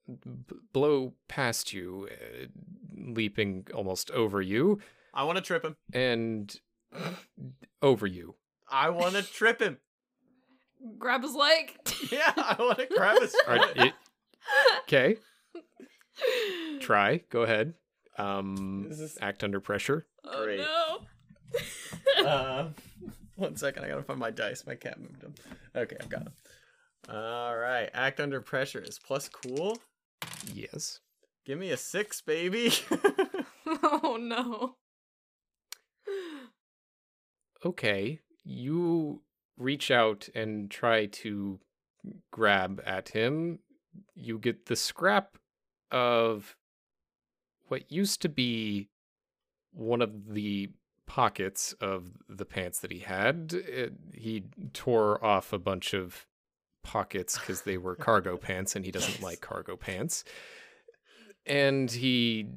[0.08, 2.47] b- blow past you, uh,
[2.95, 4.80] leaping almost over you,
[5.13, 5.75] I want to trip him.
[5.93, 6.60] and
[7.82, 8.36] over you.
[8.70, 9.78] I want to trip him.
[10.98, 11.76] Grab his leg.
[12.12, 13.88] Yeah, I want to grab his All right, foot.
[13.88, 13.94] it-
[14.84, 15.18] Okay,
[16.80, 17.18] try.
[17.30, 17.74] Go ahead.
[18.18, 20.06] Um, This is- act under pressure.
[20.24, 20.60] oh Great.
[20.60, 22.26] no.
[22.26, 22.70] uh,
[23.36, 24.66] one second, I gotta find my dice.
[24.66, 25.36] My cat moved them.
[25.76, 26.34] Okay, I've got them.
[27.10, 29.78] All right, act under pressure is plus cool.
[30.54, 31.00] Yes.
[31.46, 32.72] Give me a six, baby.
[33.84, 34.76] oh no.
[37.65, 39.22] Okay, you
[39.58, 41.60] reach out and try to
[42.32, 43.60] grab at him.
[44.15, 45.38] You get the scrap
[45.91, 46.56] of
[47.67, 48.89] what used to be
[49.72, 50.70] one of the
[51.06, 53.54] pockets of the pants that he had.
[53.54, 54.43] It, he
[54.74, 56.26] tore off a bunch of
[56.84, 60.24] pockets because they were cargo pants and he doesn't like cargo pants.
[61.46, 62.50] And he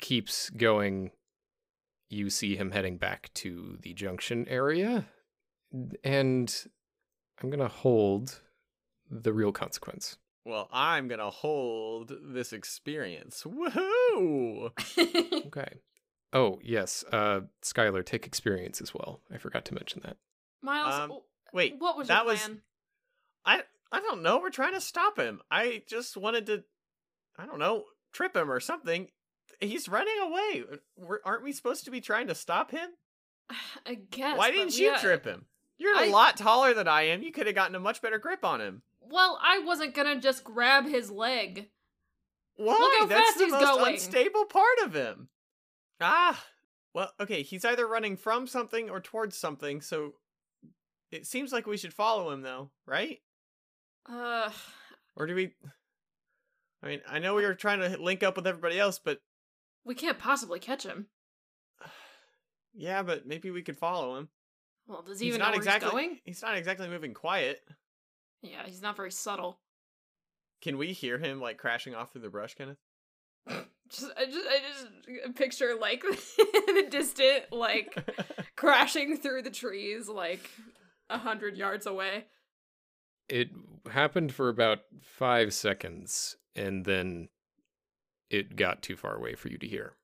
[0.00, 1.10] keeps going
[2.10, 5.06] you see him heading back to the junction area
[6.04, 6.66] and
[7.40, 8.40] i'm going to hold
[9.10, 13.44] the real consequence well, I'm gonna hold this experience.
[13.44, 14.70] Woohoo!
[15.46, 15.74] okay
[16.32, 20.16] oh yes uh skylar take experience as well i forgot to mention that
[20.62, 22.62] Miles, Um, w- Wait, what was that your was plan?
[23.44, 24.38] I I don't know.
[24.38, 25.40] We're trying to stop him.
[25.50, 26.64] I just wanted to
[27.38, 29.08] I don't know, trip him or something.
[29.60, 30.64] He's running away.
[30.96, 32.88] We're, aren't we supposed to be trying to stop him?
[33.86, 34.38] I guess.
[34.38, 35.44] Why didn't you uh, trip him?
[35.78, 37.22] You're a I- lot taller than I am.
[37.22, 38.82] You could have gotten a much better grip on him.
[39.00, 41.68] Well, I wasn't gonna just grab his leg.
[42.56, 43.06] Why?
[43.08, 43.94] That's the most going.
[43.94, 45.28] unstable part of him.
[46.00, 46.44] Ah,
[46.94, 47.42] well, okay.
[47.42, 49.80] He's either running from something or towards something.
[49.80, 50.14] So
[51.10, 53.18] it seems like we should follow him, though, right?
[54.08, 54.50] Uh,
[55.16, 55.52] Or do we?
[56.82, 59.20] I mean, I know we were trying to link up with everybody else, but
[59.84, 61.06] we can't possibly catch him.
[62.74, 64.28] yeah, but maybe we could follow him.
[64.86, 65.86] Well, does he he's even not know where exactly.
[65.86, 66.18] he's going?
[66.24, 67.60] He's not exactly moving quiet.
[68.42, 69.60] Yeah, he's not very subtle.
[70.62, 72.78] Can we hear him like crashing off through the brush, Kenneth?
[73.88, 76.02] Just, I just, I just picture like
[76.36, 77.98] the distant, like
[78.56, 80.48] crashing through the trees, like
[81.08, 82.26] a hundred yards away.
[83.28, 83.48] It
[83.90, 87.30] happened for about five seconds, and then
[88.30, 89.94] it got too far away for you to hear.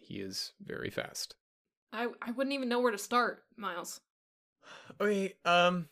[0.00, 1.34] He is very fast.
[1.92, 4.00] I, I wouldn't even know where to start, Miles.
[5.00, 5.88] Okay, um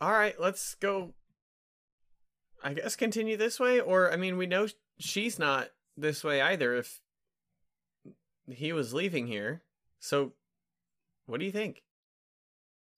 [0.00, 1.14] all right, let's go
[2.62, 4.66] I guess continue this way or I mean we know
[4.98, 7.00] she's not this way either if
[8.48, 9.62] he was leaving here.
[10.00, 10.32] So
[11.26, 11.82] what do you think?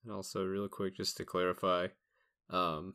[0.04, 1.88] And also, real quick, just to clarify,
[2.48, 2.94] um,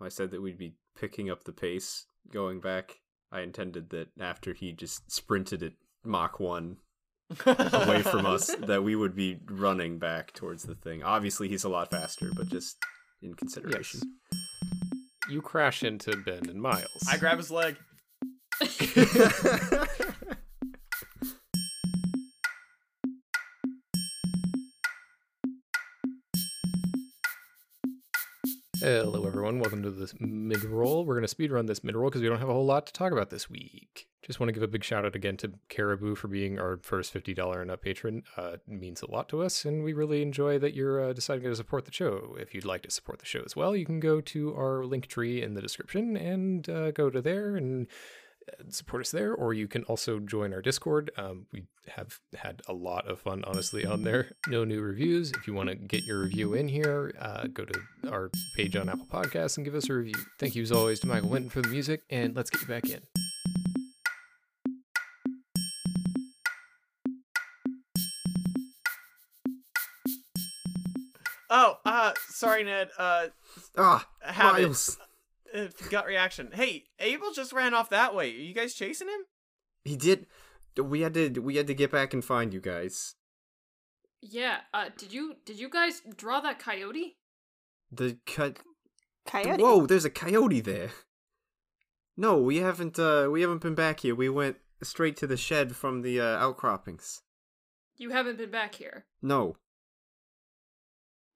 [0.00, 3.00] I said that we'd be picking up the pace going back.
[3.32, 5.72] I intended that after he just sprinted at
[6.04, 6.76] Mach 1
[7.46, 11.02] away from us, that we would be running back towards the thing.
[11.02, 12.76] Obviously, he's a lot faster, but just
[13.22, 14.00] in consideration.
[15.30, 17.06] You crash into Ben and Miles.
[17.10, 17.76] I grab his leg.
[28.82, 29.60] Hello, everyone.
[29.60, 31.04] Welcome to this mid roll.
[31.04, 32.92] We're going to speedrun this mid roll because we don't have a whole lot to
[32.92, 34.08] talk about this week.
[34.22, 37.14] Just want to give a big shout out again to Caribou for being our first
[37.14, 38.24] $50 and up patron.
[38.36, 41.44] Uh, it means a lot to us, and we really enjoy that you're uh, deciding
[41.44, 42.34] to support the show.
[42.40, 45.06] If you'd like to support the show as well, you can go to our link
[45.06, 47.86] tree in the description and uh, go to there and
[48.68, 51.10] support us there, or you can also join our Discord.
[51.16, 54.28] Um, we have had a lot of fun, honestly, on there.
[54.48, 55.32] No new reviews.
[55.32, 58.88] If you want to get your review in here, uh, go to our page on
[58.88, 60.14] Apple Podcasts and give us a review.
[60.38, 62.88] Thank you as always to Michael Winton for the music, and let's get you back
[62.88, 63.00] in.
[71.54, 72.88] Oh, uh sorry Ned.
[72.96, 73.26] Uh
[73.76, 74.62] ah, have it.
[74.62, 74.98] Miles!
[75.54, 76.50] Uh, gut reaction.
[76.52, 78.30] Hey, Abel just ran off that way.
[78.30, 79.20] Are you guys chasing him?
[79.84, 80.26] He did.
[80.82, 81.28] We had to.
[81.40, 83.14] We had to get back and find you guys.
[84.22, 84.58] Yeah.
[84.72, 87.16] Uh, did you did you guys draw that coyote?
[87.90, 88.58] The cut.
[89.26, 89.62] Coyote.
[89.62, 89.86] Whoa!
[89.86, 90.90] There's a coyote there.
[92.16, 92.98] No, we haven't.
[92.98, 94.14] Uh, we haven't been back here.
[94.14, 97.20] We went straight to the shed from the uh, outcroppings.
[97.96, 99.56] You haven't been back here, No.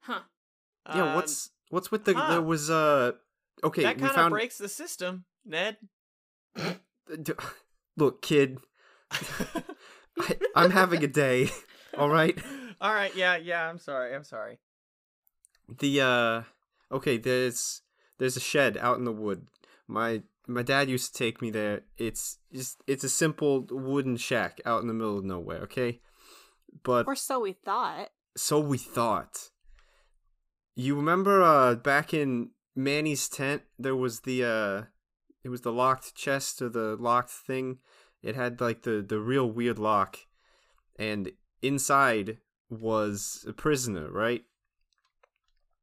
[0.00, 0.20] huh?
[0.94, 1.10] Yeah.
[1.10, 2.14] Um, what's what's with the?
[2.14, 2.30] huh.
[2.30, 3.12] There was uh.
[3.64, 4.30] Okay, that kind of found.
[4.32, 5.76] breaks the system, Ned.
[7.96, 8.58] Look, kid.
[9.10, 11.50] I, I'm having a day.
[11.98, 12.38] All right.
[12.80, 13.14] All right.
[13.16, 13.36] Yeah.
[13.36, 13.68] Yeah.
[13.68, 14.14] I'm sorry.
[14.14, 14.58] I'm sorry.
[15.80, 16.42] The uh.
[16.92, 17.82] Okay, there's
[18.18, 19.46] there's a shed out in the wood.
[19.88, 21.82] My my dad used to take me there.
[21.96, 25.60] It's just it's a simple wooden shack out in the middle of nowhere.
[25.62, 26.00] Okay,
[26.84, 28.10] but Or so we thought.
[28.36, 29.50] so we thought.
[30.74, 34.82] You remember uh back in Manny's tent there was the uh
[35.42, 37.78] it was the locked chest or the locked thing.
[38.22, 40.18] It had like the the real weird lock
[40.98, 44.44] and inside was a prisoner, right?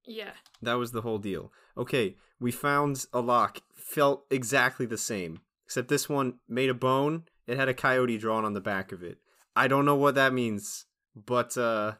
[0.05, 0.31] Yeah.
[0.61, 1.51] That was the whole deal.
[1.77, 7.23] Okay, we found a lock felt exactly the same except this one made a bone.
[7.47, 9.17] It had a coyote drawn on the back of it.
[9.55, 11.93] I don't know what that means, but uh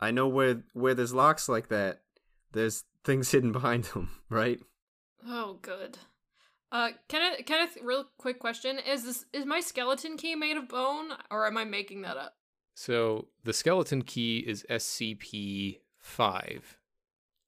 [0.00, 2.00] I know where where there's locks like that,
[2.52, 4.60] there's things hidden behind them, right?
[5.26, 5.98] Oh, good.
[6.70, 11.10] Uh, Kenneth, Kenneth, real quick question: Is this is my skeleton key made of bone,
[11.30, 12.34] or am I making that up?
[12.74, 16.78] So the skeleton key is SCP 5.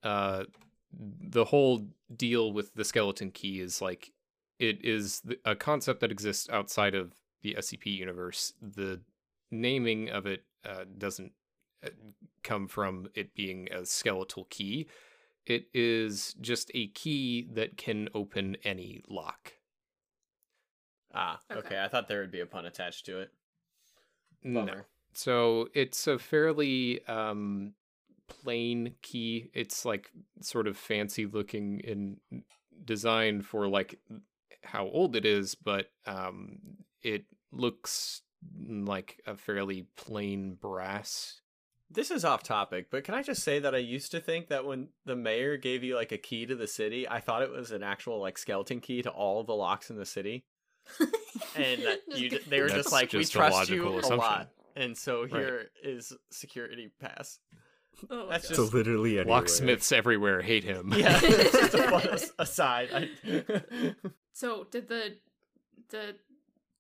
[0.03, 0.45] Uh,
[0.93, 1.87] the whole
[2.17, 4.13] deal with the skeleton key is like
[4.59, 8.55] it is a concept that exists outside of the SCP universe.
[8.63, 9.01] The
[9.51, 11.33] naming of it uh, doesn't
[11.85, 11.91] uh,
[12.43, 14.87] come from it being a skeletal key.
[15.49, 19.55] It is just a key that can open any lock.
[21.15, 21.41] Ah.
[21.51, 21.61] Okay.
[21.61, 21.83] Okay.
[21.83, 23.31] I thought there would be a pun attached to it.
[24.45, 24.61] No.
[24.61, 24.87] Bummer.
[25.15, 27.73] So it's a fairly um,
[28.29, 29.51] plain key.
[29.55, 30.11] It's like
[30.43, 32.19] sort of fancy looking in
[32.85, 33.99] design for like
[34.63, 36.59] how old it is, but um,
[37.03, 38.23] it looks
[38.61, 41.41] like a fairly plain brass.
[41.91, 44.67] This is off topic, but can I just say that I used to think that
[44.67, 47.71] when the mayor gave you like a key to the city, I thought it was
[47.71, 50.45] an actual like skeleton key to all the locks in the city,
[51.57, 54.17] and that you they were That's just like we just a trust you logical a
[54.17, 55.33] lot, and so Right.
[55.33, 57.39] here is security pass.
[58.11, 58.57] Oh, That's God.
[58.57, 59.37] So just literally anywhere.
[59.37, 60.93] Locksmiths everywhere hate him.
[60.97, 61.19] yeah.
[61.23, 62.89] it's just a fun aside.
[62.93, 63.95] I...
[64.33, 65.17] So did the
[65.89, 66.17] the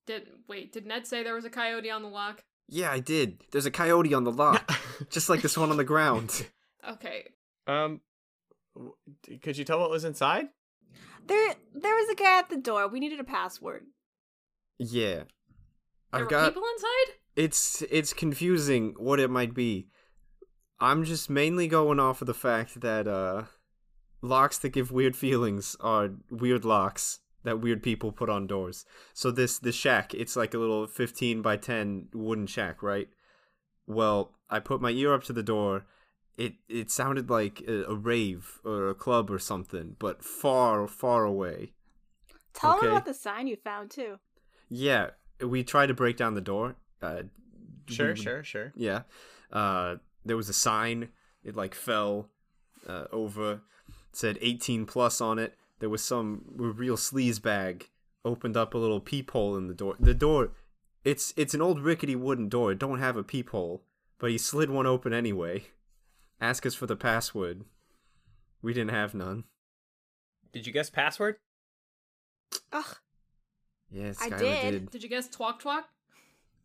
[0.06, 0.72] did wait?
[0.72, 2.44] Did Ned say there was a coyote on the lock?
[2.68, 3.38] Yeah, I did.
[3.50, 4.70] There's a coyote on the lock,
[5.10, 6.46] just like this one on the ground.
[6.88, 7.28] Okay.
[7.66, 8.00] um,
[9.42, 10.48] could you tell what was inside?
[11.26, 12.88] There, there was a guy at the door.
[12.88, 13.84] We needed a password.
[14.78, 15.26] Yeah, There
[16.12, 16.54] I've were got.
[16.54, 17.14] people inside.
[17.36, 19.88] It's it's confusing what it might be.
[20.80, 23.44] I'm just mainly going off of the fact that uh,
[24.22, 28.84] locks that give weird feelings are weird locks that weird people put on doors.
[29.14, 33.08] So this this shack, it's like a little 15 by 10 wooden shack, right?
[33.86, 35.86] Well, I put my ear up to the door.
[36.36, 41.24] It it sounded like a, a rave or a club or something, but far far
[41.24, 41.72] away.
[42.54, 42.86] Tell Okay.
[42.86, 44.18] him about the sign you found too.
[44.68, 46.76] Yeah, we tried to break down the door.
[47.02, 47.22] Uh,
[47.88, 48.72] Sure, we- sure, sure.
[48.76, 49.02] Yeah.
[49.50, 51.08] Uh, there was a sign.
[51.42, 52.28] It like fell
[52.86, 53.52] uh, over.
[53.88, 55.56] It said 18 plus on it.
[55.80, 57.88] There was some real sleaze bag
[58.24, 59.94] opened up a little peephole in the door.
[60.00, 60.50] The door,
[61.04, 62.72] it's it's an old rickety wooden door.
[62.72, 63.82] It don't have a peephole,
[64.18, 65.66] but he slid one open anyway.
[66.40, 67.64] Ask us for the password.
[68.62, 69.44] We didn't have none.
[70.52, 71.36] Did you guess password?
[72.72, 72.96] Ugh,
[73.90, 74.70] Yeah, I did.
[74.70, 74.90] did.
[74.90, 75.84] Did you guess twok twok?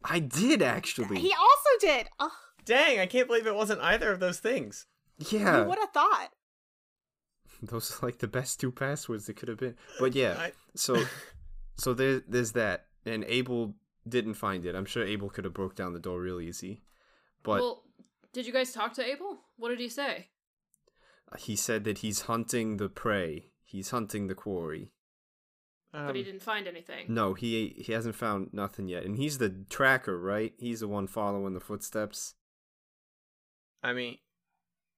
[0.03, 1.19] I did actually.
[1.19, 2.07] he also did.
[2.19, 2.31] Ugh,
[2.65, 4.85] Dang, I can't believe it wasn't either of those things.
[5.29, 5.61] yeah.
[5.61, 6.29] you would have thought.
[7.71, 9.75] Those are like the best two passwords that could have been.
[9.99, 11.03] But yeah, I- so
[11.77, 13.75] so there there's that, and Abel
[14.07, 14.75] didn't find it.
[14.75, 16.81] I'm sure Abel could have broke down the door real easy,
[17.43, 17.83] but well,
[18.33, 19.37] did you guys talk to Abel?
[19.57, 20.27] What did he say?
[21.39, 23.47] he said that he's hunting the prey.
[23.65, 24.91] He's hunting the quarry.
[25.91, 27.05] but he Um, didn't find anything.
[27.11, 30.53] No, he he hasn't found nothing yet, and he's the tracker, right?
[30.59, 32.35] He's the one following the footsteps.
[33.81, 34.17] I mean,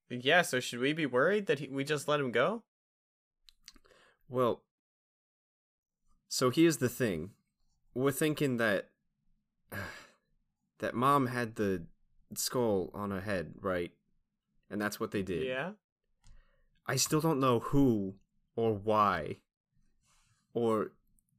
[0.09, 0.41] yeah.
[0.41, 2.63] So should we be worried that he, we just let him go?
[4.27, 4.63] Well,
[6.27, 7.31] so here's the thing.
[7.93, 8.89] We're thinking that
[10.79, 11.85] that mom had the
[12.35, 13.91] skull on her head, right?
[14.69, 15.45] And that's what they did.
[15.45, 15.71] Yeah.
[16.87, 18.15] I still don't know who
[18.55, 19.37] or why
[20.53, 20.91] or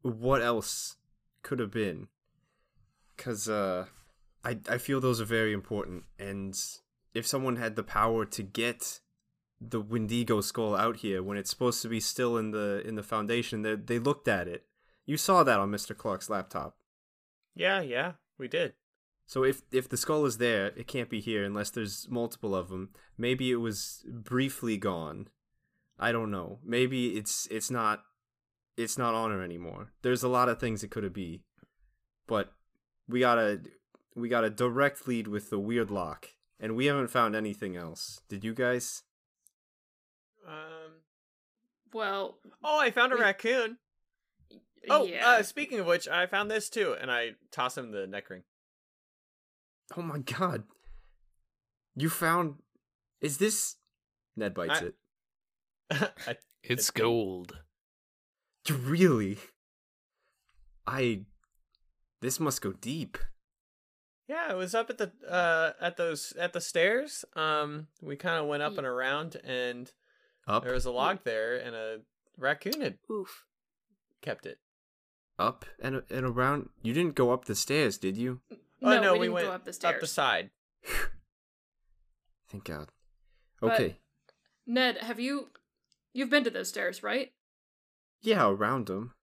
[0.03, 0.97] what else
[1.43, 2.09] could have been.
[3.17, 3.87] Cuz uh
[4.45, 6.55] I I feel those are very important and
[7.17, 9.01] if someone had the power to get
[9.59, 13.03] the Wendigo skull out here when it's supposed to be still in the in the
[13.03, 14.67] foundation, they they looked at it.
[15.07, 15.97] You saw that on Mr.
[15.97, 16.77] Clark's laptop.
[17.55, 18.75] Yeah, yeah, we did.
[19.27, 22.69] So if if the skull is there, it can't be here unless there's multiple of
[22.69, 22.91] them.
[23.17, 25.29] Maybe it was briefly gone.
[25.99, 26.59] I don't know.
[26.63, 28.03] Maybe it's it's not
[28.77, 29.93] it's not on her anymore.
[30.03, 31.41] There's a lot of things it could have be.
[32.27, 32.53] But
[33.09, 33.63] we got to
[34.15, 38.21] we got a direct lead with the weird lock and we haven't found anything else.
[38.29, 39.03] Did you guys?
[40.47, 41.03] Um.
[41.93, 43.79] Well, Oh, I found a We- raccoon.
[44.89, 45.27] Oh, yeah.
[45.29, 48.43] uh, speaking of which, I found this too, and I toss him the neck ring.
[49.97, 50.65] Oh my god.
[51.97, 52.57] You found
[53.21, 53.77] Is this
[54.37, 54.95] Ned bites I- it.
[56.27, 57.59] I, It's gold.
[58.71, 59.39] Really?
[60.87, 61.23] I
[62.21, 63.19] this must go deep.
[64.29, 67.25] Yeah, it was up at the uh at those at the stairs.
[67.35, 69.91] Um, we kind of went up Ye- and around, and
[70.47, 72.01] Up, there was a log there, and a
[72.37, 73.45] raccoon had Oof.
[74.23, 74.59] kept it.
[75.39, 76.69] up, and and around.
[76.83, 78.41] You didn't go up the stairs, did you?
[78.51, 78.57] Oh
[78.91, 79.95] no, no, we, we, went go up the stairs.
[79.95, 80.51] up the side.
[82.49, 82.91] Thank God.
[83.61, 83.97] But- Okay.
[84.67, 85.49] Ned, have you
[86.13, 87.33] you've been to those stairs, right?
[88.23, 89.15] Yeah, around them.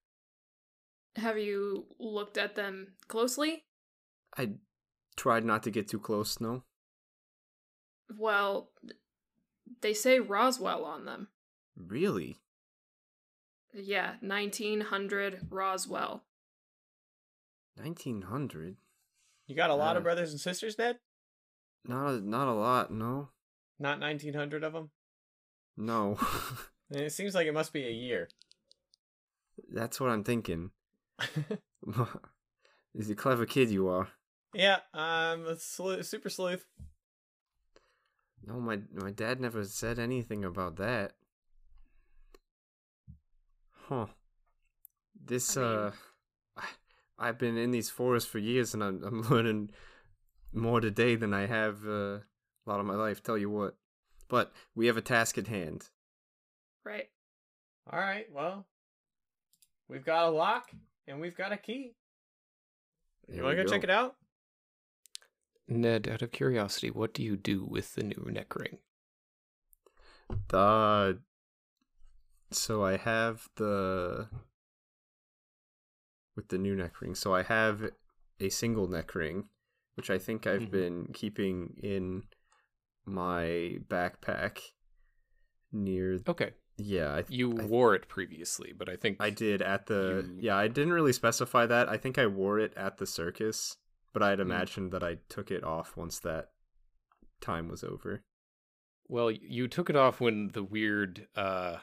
[1.17, 3.65] Have you looked at them closely?
[4.37, 4.51] I
[5.15, 6.39] tried not to get too close.
[6.39, 6.63] No.
[8.17, 8.69] Well,
[9.81, 11.29] they say Roswell on them.
[11.75, 12.37] Really?
[13.73, 16.23] Yeah, 1900 Roswell.
[17.75, 18.77] Nineteen hundred.
[19.47, 20.03] You got a lot of Uh.
[20.03, 20.99] brothers and sisters, Ned?
[21.85, 22.91] Not a not a lot.
[22.91, 23.29] No.
[23.79, 24.91] Not nineteen hundred of them.
[25.77, 26.17] No.
[26.91, 28.29] It seems like it must be a year.
[29.71, 30.69] That's what I'm thinking.
[32.93, 34.09] Is a clever kid you are.
[34.53, 36.65] Yeah, I'm a sleu- super sleuth.
[38.45, 41.13] No, my my dad never said anything about that.
[43.87, 44.07] Huh.
[45.25, 45.91] This I mean- uh
[46.57, 46.63] I-
[47.19, 49.69] I've been in these forests for years and I'm I'm learning
[50.51, 52.21] more today than I have uh, a
[52.65, 53.75] lot of my life, tell you what.
[54.29, 55.89] But we have a task at hand.
[56.85, 57.09] Right.
[57.91, 58.65] All right, well,
[59.89, 60.71] we've got a lock
[61.07, 61.95] and we've got a key.
[63.31, 64.15] You want to go check it out?
[65.67, 68.79] Ned, out of curiosity, what do you do with the new neck ring?
[70.49, 71.19] The
[72.51, 74.27] so I have the
[76.35, 77.15] with the new neck ring.
[77.15, 77.91] So I have
[78.39, 79.45] a single neck ring,
[79.95, 80.71] which I think I've Mhm.
[80.71, 82.23] been keeping in
[83.05, 84.59] my backpack
[85.71, 86.19] near.
[86.27, 90.25] Okay, Yeah, I, you I, wore it previously, but I think I did at the.
[90.27, 91.87] You- Yeah, I didn't really specify that.
[91.87, 93.77] I think I wore it at the circus,
[94.13, 94.43] but I had Mm.
[94.43, 96.51] imagined that I took it off once that
[97.41, 98.23] time was over.
[99.07, 101.79] Well, you took it off when the weird uh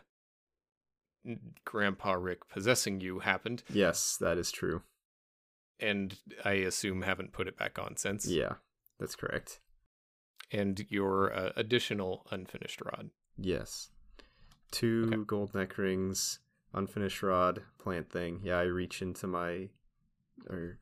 [1.64, 4.82] Grandpa Rick possessing you happened, Yes, that is true.
[5.78, 8.26] and I assume haven't put it back on since.
[8.26, 8.54] Yeah,
[8.98, 9.60] that's correct.
[10.50, 13.10] And your uh, additional unfinished rod.
[13.38, 13.90] Yes.
[14.70, 15.24] Two Okay.
[15.26, 16.40] gold neck rings,
[16.74, 18.40] unfinished rod, plant thing.
[18.42, 19.68] Yeah, I reach into my
[20.48, 20.78] or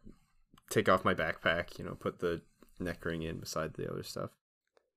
[0.70, 2.42] take off my backpack, you know, put the
[2.78, 4.30] neck ring in beside the other stuff.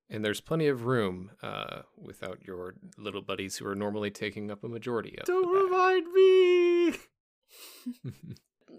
[0.10, 4.64] And there's plenty of room uh, without your little buddies who are normally taking up
[4.64, 6.96] a majority of Don't the remind me.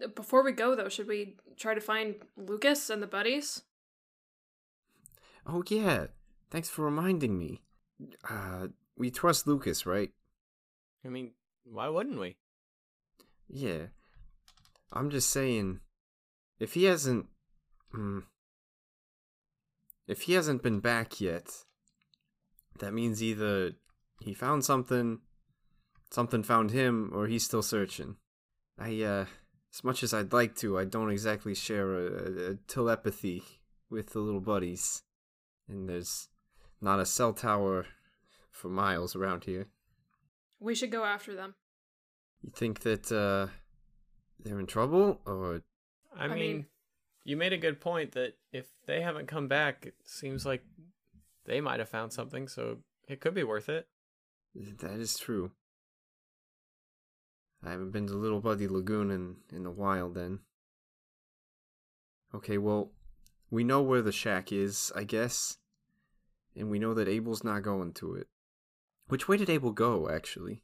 [0.14, 3.62] Before we go, though, should we try to find Lucas and the buddies?
[5.47, 6.07] Oh yeah.
[6.51, 7.62] Thanks for reminding me.
[8.28, 10.11] Uh we trust Lucas, right?
[11.05, 11.32] I mean,
[11.64, 12.36] why wouldn't we?
[13.49, 13.86] Yeah.
[14.93, 15.80] I'm just saying
[16.63, 17.27] if he hasn't
[17.91, 18.21] hmm,
[20.07, 21.49] if he hasn't been back yet,
[22.79, 23.73] that means either
[24.21, 25.19] he found something,
[26.11, 28.17] something found him, or he's still searching.
[28.79, 29.27] I, uh,
[29.75, 33.43] as much as I'd like to, I don't exactly share a, a, a telepathy
[33.91, 35.03] with the little buddies.
[35.69, 36.29] And there's
[36.81, 37.87] not a cell tower
[38.51, 39.69] for miles around here.
[40.61, 41.55] We should go after them.
[42.43, 43.53] You think that, uh,
[44.39, 45.63] they're in trouble, or
[46.19, 46.67] I, I mean, mean-
[47.25, 50.63] you made a good point that if they haven't come back, it seems like
[51.45, 53.87] they might have found something, so it could be worth it.
[54.55, 55.53] That is true.
[57.65, 60.41] I haven't been to Little Buddy Lagoon in, in a while then.
[62.35, 62.91] Okay, well,
[63.51, 65.59] we know where the shack is, I guess.
[66.57, 68.27] And we know that Abel's not going to it.
[69.09, 70.63] Which way did Abel go, actually?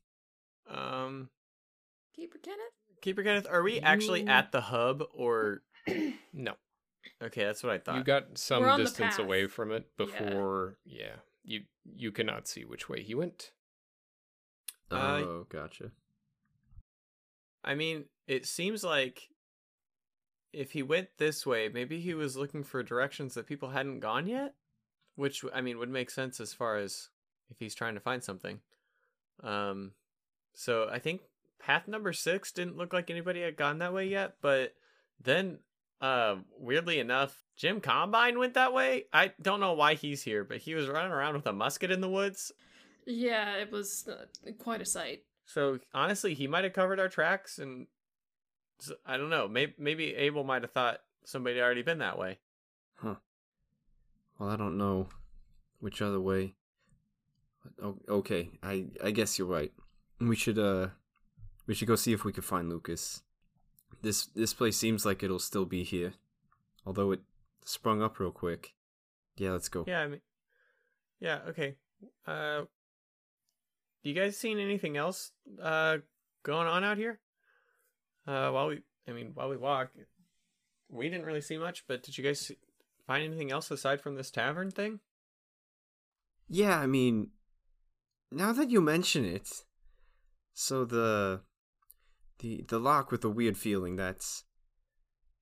[0.68, 1.30] Um,
[2.14, 2.58] Keeper Kenneth?
[3.00, 5.62] Keeper Kenneth, are we actually You- at the hub or?
[6.32, 6.54] no,
[7.22, 7.96] Okay, that's what I thought.
[7.96, 10.76] you got some We're on the distance away from it before.
[10.84, 11.16] Yeah.
[11.44, 11.62] you
[11.96, 13.52] you cannot see which way he went.
[14.90, 15.90] Uh, oh, gotcha.
[17.64, 19.28] I mean, it seems like
[20.52, 24.26] if he went this way, maybe he was looking for directions that people hadn't gone
[24.26, 24.54] yet,
[25.16, 27.08] which I mean would make sense as far as
[27.50, 28.60] if he's trying to find something.
[29.42, 29.92] Um,
[30.54, 31.22] so I think
[31.58, 34.74] path number six didn't look like anybody had gone that way yet, but
[35.22, 35.58] then,
[36.00, 39.04] uh, weirdly enough, Jim Combine went that way.
[39.12, 42.00] I don't know why he's here, but he was running around with a musket in
[42.00, 42.52] the woods.
[43.04, 44.26] Yeah, it was uh,
[44.58, 45.22] quite a sight.
[45.46, 47.86] So honestly, he might have covered our tracks, and
[48.78, 49.48] so, I don't know.
[49.48, 52.38] Maybe maybe Abel might have thought somebody had already been that way.
[52.96, 53.16] Huh.
[54.38, 55.08] Well, I don't know
[55.80, 56.54] which other way.
[58.08, 59.72] Okay, I I guess you're right.
[60.20, 60.88] We should uh
[61.68, 63.22] we should go see if we can find Lucas.
[64.02, 66.14] This this place seems like it'll still be here,
[66.84, 67.20] although it
[67.64, 68.74] sprung up real quick.
[69.36, 69.84] Yeah, let's go.
[69.86, 70.20] Yeah, I mean,
[71.20, 71.76] yeah, okay.
[72.26, 72.62] Uh,
[74.02, 75.98] do you guys seen anything else uh
[76.42, 77.20] going on out here?
[78.26, 79.90] Uh, while we, I mean, while we walk,
[80.90, 81.84] we didn't really see much.
[81.86, 82.56] But did you guys see,
[83.06, 85.00] find anything else aside from this tavern thing?
[86.48, 87.30] Yeah, I mean,
[88.30, 89.64] now that you mention it,
[90.54, 91.40] so the
[92.40, 94.44] the the lock with the weird feeling that's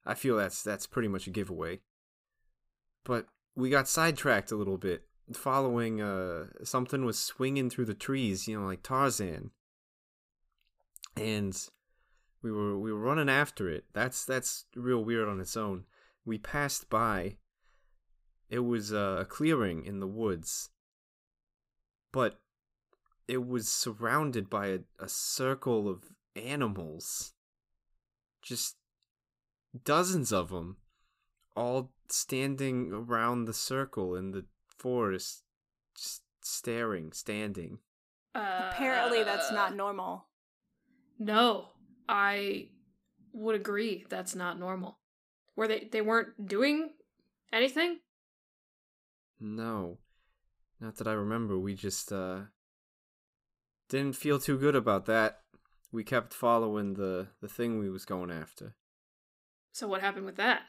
[0.05, 1.81] I feel that's that's pretty much a giveaway.
[3.05, 8.47] But we got sidetracked a little bit following uh something was swinging through the trees,
[8.47, 9.51] you know, like Tarzan.
[11.17, 11.57] And
[12.43, 13.85] we were we were running after it.
[13.93, 15.85] That's that's real weird on its own.
[16.25, 17.37] We passed by
[18.49, 20.71] it was uh, a clearing in the woods
[22.17, 22.41] but
[23.29, 26.05] it was surrounded by a, a circle of
[26.37, 27.32] animals.
[28.43, 28.76] Just
[29.84, 30.76] dozens of them,
[31.57, 35.43] all standing around the circle in the forest,
[35.97, 37.78] just staring, standing.
[38.34, 40.26] Uh, Apparently, that's not normal.
[41.18, 41.68] No,
[42.09, 42.68] I
[43.32, 44.05] would agree.
[44.09, 44.99] That's not normal.
[45.57, 45.89] Were they?
[45.91, 46.91] They weren't doing
[47.53, 48.01] anything.
[49.41, 49.99] No.
[50.80, 51.59] Not that I remember.
[51.59, 52.41] We just uh
[53.89, 55.41] didn't feel too good about that.
[55.97, 58.77] We kept following the the thing we was going after.
[59.73, 60.65] So what happened with that?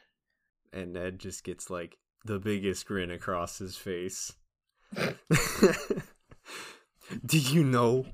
[0.72, 4.32] And Ned just gets like the biggest grin across his face.
[4.94, 5.12] Do
[7.38, 8.06] you know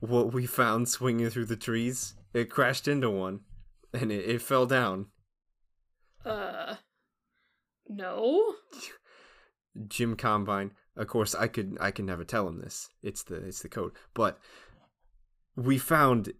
[0.00, 2.14] what we found swinging through the trees?
[2.32, 3.40] It crashed into one
[3.92, 5.08] and it, it fell down.
[6.24, 6.76] Uh,
[7.86, 8.54] no.
[9.88, 10.70] Jim Combine.
[10.96, 12.88] Of course, I could I can never tell him this.
[13.02, 13.92] It's the it's the code.
[14.14, 14.38] But
[15.54, 16.32] we found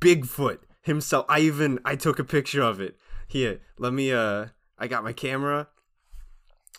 [0.00, 1.26] Bigfoot himself.
[1.28, 2.96] I even I took a picture of it.
[3.28, 4.12] Here, let me.
[4.12, 4.46] Uh,
[4.78, 5.68] I got my camera.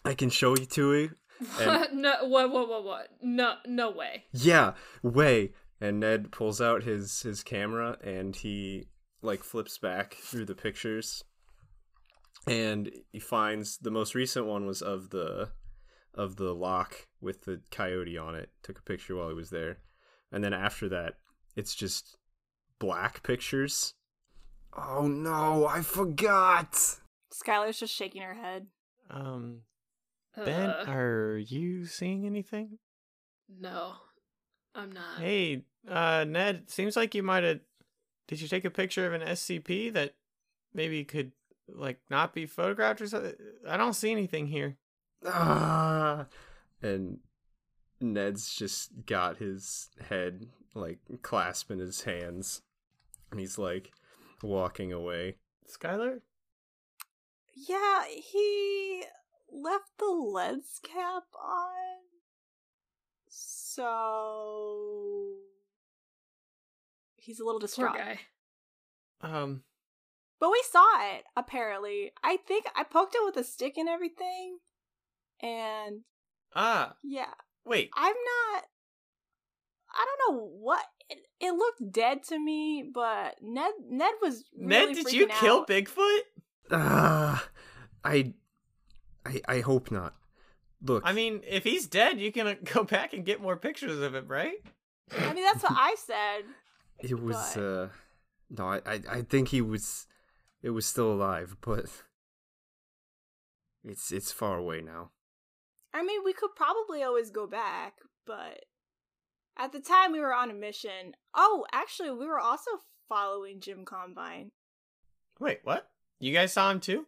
[0.06, 1.12] I can show you to you.
[1.58, 1.94] What?
[1.94, 2.26] no.
[2.26, 2.52] What?
[2.52, 2.70] What?
[2.70, 2.84] What?
[2.84, 3.08] What?
[3.22, 3.56] No.
[3.66, 4.26] No way.
[4.32, 5.54] Yeah, way.
[5.80, 8.88] And Ned pulls out his his camera and he
[9.22, 11.24] like flips back through the pictures,
[12.48, 15.50] and he finds the most recent one was of the
[16.14, 18.50] of the lock with the coyote on it.
[18.64, 19.80] Took a picture while he was there,
[20.32, 21.16] and then after that,
[21.56, 22.18] it's just
[22.80, 23.94] black pictures.
[24.76, 26.74] Oh no, I forgot.
[27.34, 28.68] Skylar's just shaking her head.
[29.10, 29.62] Um,
[30.36, 32.78] Ben, Uh, are you seeing anything?
[33.50, 33.94] no,
[34.76, 35.20] I'm not.
[35.20, 37.60] Hey, uh, Ned, seems like you might have.
[38.28, 40.14] Did you take a picture of an SCP that
[40.74, 41.32] maybe could,
[41.70, 43.34] like, not be photographed or something?
[43.68, 44.78] I don't see anything here.
[45.26, 46.26] Ah,
[46.82, 47.20] and
[48.02, 52.62] Ned's just got his head like clasped in his hands,
[53.32, 53.92] and he's like
[54.42, 55.38] walking away.
[55.70, 56.22] Skylar?
[57.54, 59.04] Yeah, he
[59.52, 61.98] left the lens cap on.
[63.30, 63.84] So
[67.18, 67.98] he's a little Poor distraught.
[67.98, 68.20] guy.
[69.22, 69.64] Um,
[70.40, 72.12] But we saw it, apparently.
[72.24, 74.60] I think I poked it with a stick and everything.
[75.42, 76.02] And
[76.56, 77.34] ah, yeah,
[77.66, 77.90] wait.
[77.96, 78.64] I'm not.
[79.94, 80.86] I don't know what.
[81.10, 84.44] It, it looked dead to me, but Ned Ned was.
[84.58, 85.66] Ned, did you freaking kill.
[85.66, 86.20] Bigfoot?
[86.72, 87.48] Ah,
[88.04, 88.34] I,
[89.26, 90.16] I, I hope not.
[90.82, 94.00] Look, I mean, if he's dead, you can uh, go back and get more pictures
[94.00, 94.58] of him, right?
[95.18, 96.44] I mean, that's what I said.
[97.00, 97.54] it was.
[97.56, 97.88] but- uh
[98.50, 100.08] No, I, I, I think he was.
[100.62, 101.86] It was still alive, but
[103.84, 105.12] it's it's far away now.
[105.94, 107.94] I mean, we could probably always go back,
[108.26, 108.66] but
[109.58, 111.16] at the time we were on a mission.
[111.34, 112.72] Oh, actually, we were also
[113.10, 114.52] following Jim Combine.
[115.40, 115.90] Wait, what?
[116.20, 117.06] You guys saw him too?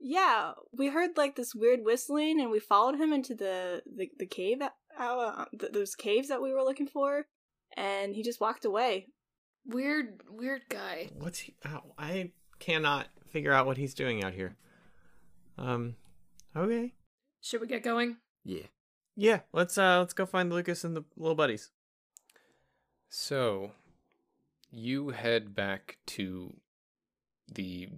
[0.00, 4.26] Yeah, we heard like this weird whistling, and we followed him into the the, the
[4.26, 4.62] cave,
[4.98, 7.26] uh, th- those caves that we were looking for,
[7.76, 9.08] and he just walked away.
[9.66, 11.10] Weird, weird guy.
[11.18, 11.56] What's he?
[11.66, 14.56] Ow, I cannot figure out what he's doing out here.
[15.58, 15.96] Um,
[16.56, 16.94] okay.
[17.40, 18.16] Should we get going?
[18.44, 18.66] Yeah.
[19.20, 21.72] Yeah, let's uh let's go find Lucas and the little buddies.
[23.08, 23.72] So,
[24.70, 26.54] you head back to
[27.52, 27.88] the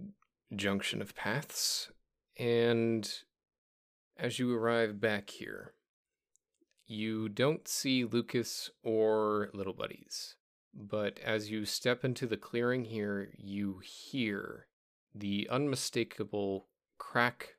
[0.55, 1.91] junction of paths,
[2.39, 3.07] and
[4.17, 5.73] as you arrive back here,
[6.87, 10.37] you don't see Lucas or Little Buddies.
[10.73, 14.65] But as you step into the clearing here, you hear
[15.13, 16.65] the unmistakable
[16.97, 17.57] crack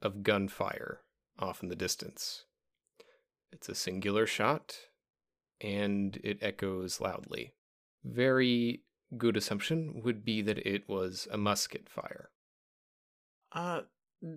[0.00, 1.02] of gunfire
[1.38, 2.44] off in the distance.
[3.54, 4.76] It's a singular shot,
[5.60, 7.54] and it echoes loudly.
[8.04, 8.82] Very
[9.16, 12.30] good assumption would be that it was a musket fire.
[13.52, 13.82] Uh,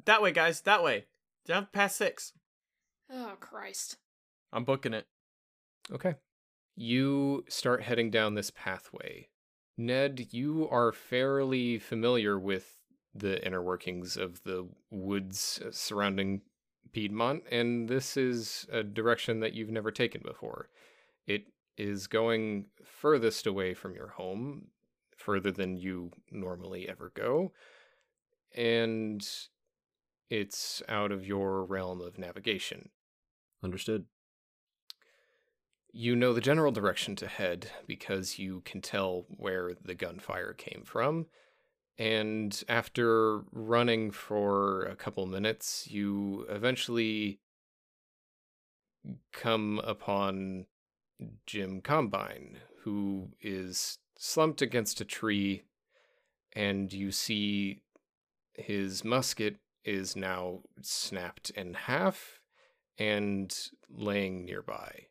[0.05, 0.61] that way, guys.
[0.61, 1.05] That way.
[1.47, 2.33] Jump past six.
[3.11, 3.97] Oh Christ.
[4.53, 5.07] I'm booking it.
[5.91, 6.15] Okay.
[6.75, 9.29] You start heading down this pathway.
[9.79, 12.77] Ned, you are fairly familiar with
[13.15, 16.41] the inner workings of the woods uh, surrounding
[16.97, 20.67] Piedmont, and this is a direction that you've never taken before.
[21.27, 21.43] It
[21.77, 24.69] is going furthest away from your home,
[25.15, 27.51] further than you normally ever go,
[28.55, 29.23] and
[30.31, 32.89] it's out of your realm of navigation.
[33.63, 34.05] Understood.
[35.91, 40.81] You know the general direction to head because you can tell where the gunfire came
[40.83, 41.27] from.
[41.97, 47.39] And after running for a couple minutes, you eventually
[49.31, 50.65] come upon
[51.45, 55.63] Jim Combine, who is slumped against a tree,
[56.53, 57.81] and you see
[58.53, 62.41] his musket is now snapped in half,
[62.97, 63.55] and
[63.89, 65.05] laying nearby.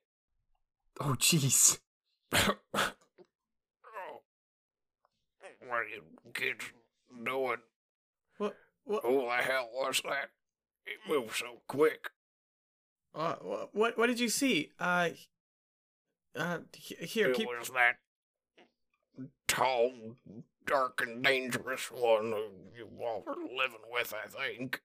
[1.00, 1.78] Oh, jeez.
[5.68, 6.02] What are you
[6.34, 6.64] kids
[7.24, 7.58] doing?
[8.38, 8.56] What?
[8.84, 9.02] What?
[9.04, 10.30] Who the hell was that?
[10.86, 12.10] It moved so quick.
[13.14, 13.36] Uh,
[13.72, 13.98] what?
[13.98, 14.70] What did you see?
[14.78, 15.10] Uh,
[16.36, 17.48] uh, here, it keep.
[17.48, 17.96] was that
[19.48, 19.90] tall,
[20.66, 24.82] dark, and dangerous one who you all were living with, I think.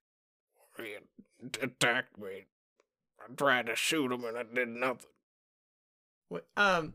[0.78, 0.96] He
[1.62, 2.46] attacked me.
[3.20, 5.10] I tried to shoot him and I did nothing.
[6.30, 6.94] What, um,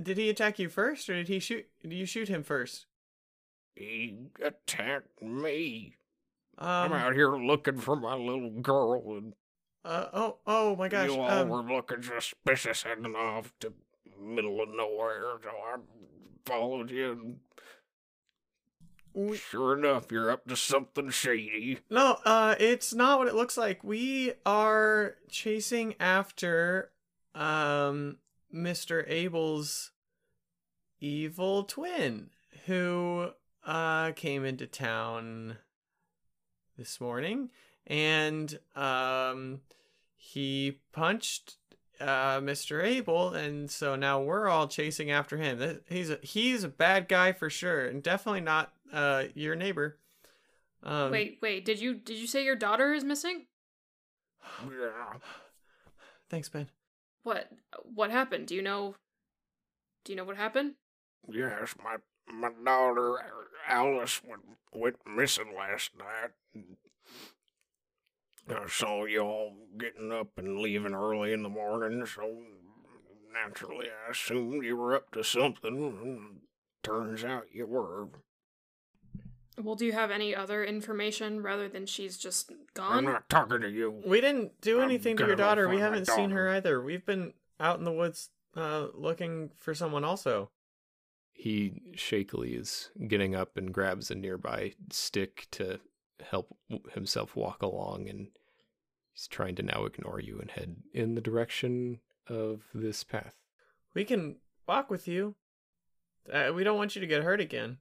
[0.00, 1.66] did he attack you first, or did he shoot?
[1.82, 2.86] Did you shoot him first?
[3.74, 5.94] He attacked me.
[6.58, 9.32] Um, I'm out here looking for my little girl, and
[9.84, 11.08] uh, oh, oh my gosh.
[11.08, 13.72] you all Um, were looking suspicious heading off to
[14.20, 15.76] middle of nowhere, so I
[16.44, 17.12] followed you.
[17.12, 17.40] And
[19.14, 21.78] we, sure enough, you're up to something shady.
[21.88, 23.82] no, uh, it's not what it looks like.
[23.82, 26.90] We are chasing after,
[27.34, 28.18] um,
[28.54, 29.04] Mr.
[29.08, 29.92] Abel's
[31.00, 32.30] evil twin,
[32.66, 33.30] who,
[33.66, 35.58] uh, came into town
[36.76, 37.50] this morning,
[37.86, 39.60] and, um,
[40.16, 41.56] he punched
[42.00, 42.84] uh, Mr.
[42.84, 45.80] Abel, and so now we're all chasing after him.
[45.88, 49.98] He's a he's a bad guy for sure, and definitely not uh your neighbor.
[50.82, 51.64] Um, wait, wait.
[51.64, 53.46] Did you did you say your daughter is missing?
[56.30, 56.68] Thanks, Ben.
[57.22, 57.50] What
[57.82, 58.46] what happened?
[58.46, 58.94] Do you know?
[60.04, 60.74] Do you know what happened?
[61.30, 61.96] Yes, my
[62.32, 63.16] my daughter
[63.68, 66.64] Alice went, went missing last night.
[68.48, 72.36] I saw you all getting up and leaving early in the morning, so
[73.32, 76.40] naturally I assumed you were up to something.
[76.82, 78.08] Turns out you were.
[79.62, 82.98] Well, do you have any other information rather than she's just gone?
[82.98, 83.12] I'm gone?
[83.12, 84.02] not talking to you.
[84.04, 85.68] We didn't do I'm anything to your daughter.
[85.68, 86.80] We haven't seen her either.
[86.80, 90.50] We've been out in the woods uh looking for someone also.
[91.40, 95.80] He shakily is getting up and grabs a nearby stick to
[96.22, 96.54] help
[96.92, 98.28] himself walk along, and
[99.14, 103.32] he's trying to now ignore you and head in the direction of this path.
[103.94, 104.36] We can
[104.68, 105.34] walk with you.
[106.30, 107.78] Uh, we don't want you to get hurt again.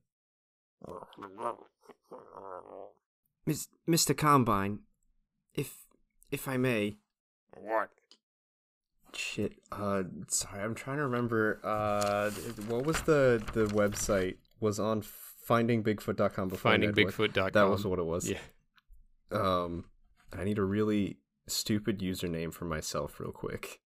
[3.45, 4.15] Miss, Mr.
[4.15, 4.79] Combine,
[5.53, 5.79] if
[6.31, 6.95] if I may.
[7.57, 7.89] What?
[9.19, 9.53] Shit.
[9.71, 11.59] Uh, sorry, I'm trying to remember.
[11.63, 12.29] Uh,
[12.67, 14.37] what was the the website?
[14.61, 15.03] Was on
[15.47, 17.51] findingbigfoot.com before Ned went- FindingBigfoot.com.
[17.53, 18.29] That was what it was.
[18.29, 18.37] Yeah.
[19.31, 19.85] Um,
[20.37, 21.17] I need a really
[21.47, 23.79] stupid username for myself, real quick.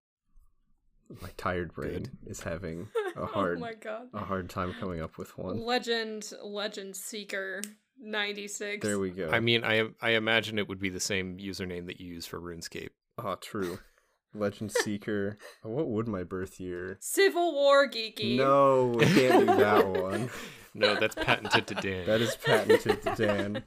[1.21, 2.09] My tired brain Good.
[2.27, 4.07] is having a hard oh my god.
[4.13, 5.59] a hard time coming up with one.
[5.59, 7.61] Legend Legend Seeker
[7.99, 8.85] 96.
[8.85, 9.29] There we go.
[9.31, 12.39] I mean, I I imagine it would be the same username that you use for
[12.39, 12.89] RuneScape.
[13.17, 13.79] oh, true.
[14.33, 15.37] Legend Seeker.
[15.61, 16.97] what would my birth year?
[16.99, 18.35] Civil War Geeky.
[18.37, 20.29] No, we can't do that one.
[20.73, 22.05] No, that's patented to Dan.
[22.07, 23.63] That is patented to Dan.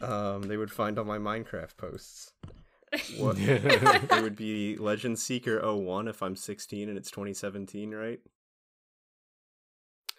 [0.00, 2.32] Um, they would find all my Minecraft posts.
[3.18, 3.36] What?
[3.40, 8.20] it would be Legend Seeker 01 if I'm 16 and it's 2017, right?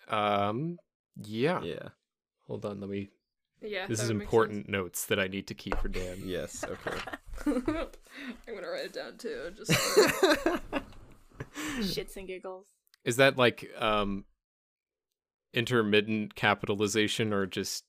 [0.09, 0.77] um.
[1.19, 1.61] Yeah.
[1.63, 1.89] Yeah.
[2.47, 2.79] Hold on.
[2.79, 3.09] Let me.
[3.61, 3.87] Yeah.
[3.87, 6.17] This is would make important notes that I need to keep for Dan.
[6.25, 6.63] Yes.
[6.63, 6.97] Okay.
[7.45, 7.53] I'm
[8.55, 9.51] gonna write it down too.
[9.55, 10.59] Just so-
[11.79, 12.65] Shits and giggles.
[13.03, 14.25] Is that like um
[15.53, 17.85] intermittent capitalization or just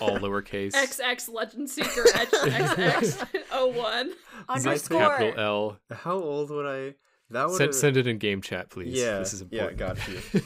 [0.00, 0.72] all lowercase?
[0.72, 4.12] XX Legend Seeker XX 01.
[4.48, 4.98] Underscore.
[4.98, 5.78] Capital L.
[5.90, 6.94] How old would I?
[7.30, 8.98] That would Send, send it in game chat, please.
[8.98, 9.18] Yeah.
[9.18, 9.66] This is yeah.
[9.68, 9.78] important.
[9.78, 10.42] Got you.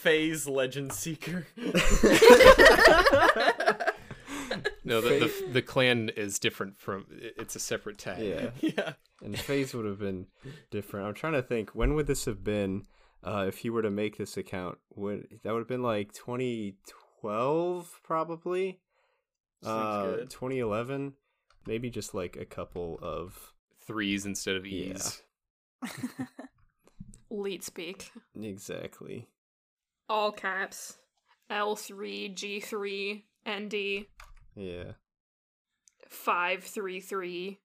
[0.00, 1.46] Phase Legend Seeker.
[4.82, 7.04] no, the, the the clan is different from.
[7.10, 8.22] It's a separate tag.
[8.22, 8.50] yeah.
[8.76, 8.92] yeah.
[9.22, 10.28] And phase would have been
[10.70, 11.06] different.
[11.06, 11.74] I'm trying to think.
[11.74, 12.86] When would this have been?
[13.22, 18.00] Uh, if he were to make this account, would that would have been like 2012
[18.02, 18.80] probably?
[19.62, 20.30] Uh, good.
[20.30, 21.12] 2011,
[21.66, 23.52] maybe just like a couple of
[23.86, 24.94] Threes instead of Yeah.
[24.94, 25.22] E's.
[27.30, 28.10] Leet speak.
[28.40, 29.28] exactly.
[30.10, 30.98] All caps.
[31.50, 34.06] L3, G3, ND,
[34.56, 34.92] Yeah.
[36.08, 37.58] 533,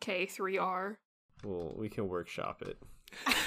[0.00, 0.96] K3R.
[1.42, 2.78] Well, we can workshop it.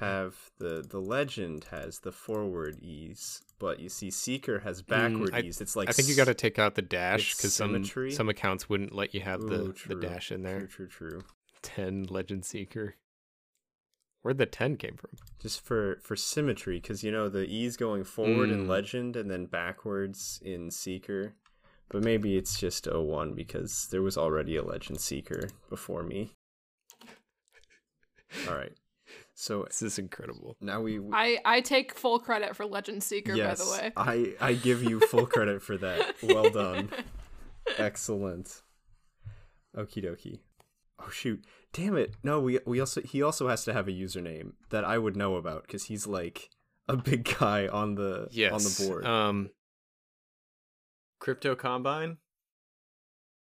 [0.00, 5.34] Have the the legend has the forward ease, but you see Seeker has backward Mm,
[5.34, 5.60] I- ease.
[5.60, 8.68] It's like I think you got to take out the dash because some some accounts
[8.68, 10.66] wouldn't let you have the, Ooh, the true, dash in there.
[10.66, 11.22] True, true, true.
[11.62, 12.94] Ten Legend Seeker.
[14.22, 15.10] Where'd the ten came from?
[15.40, 18.68] Just for for symmetry, because you know the E's going forward in Mm.
[18.68, 21.34] legend and then backwards in Seeker.
[21.90, 26.32] But maybe it's just 01 because there was already a Legend Seeker before me.
[28.48, 28.72] All right.
[29.34, 30.56] So This is incredible.
[30.60, 30.98] now we.
[30.98, 33.92] we- I I take full credit for Legend Seeker, yes, by the way.
[33.96, 36.16] I, I give you full credit for that.
[36.22, 36.90] Well done.
[37.78, 38.62] Excellent.
[39.76, 40.40] Okie dokie.
[41.00, 41.44] Oh shoot.
[41.72, 42.14] Damn it.
[42.22, 45.36] No, we we also he also has to have a username that I would know
[45.36, 46.50] about because he's like
[46.88, 48.52] a big guy on the Yes.
[48.52, 49.06] on the board.
[49.06, 49.50] Um.
[51.20, 52.18] Crypto Combine?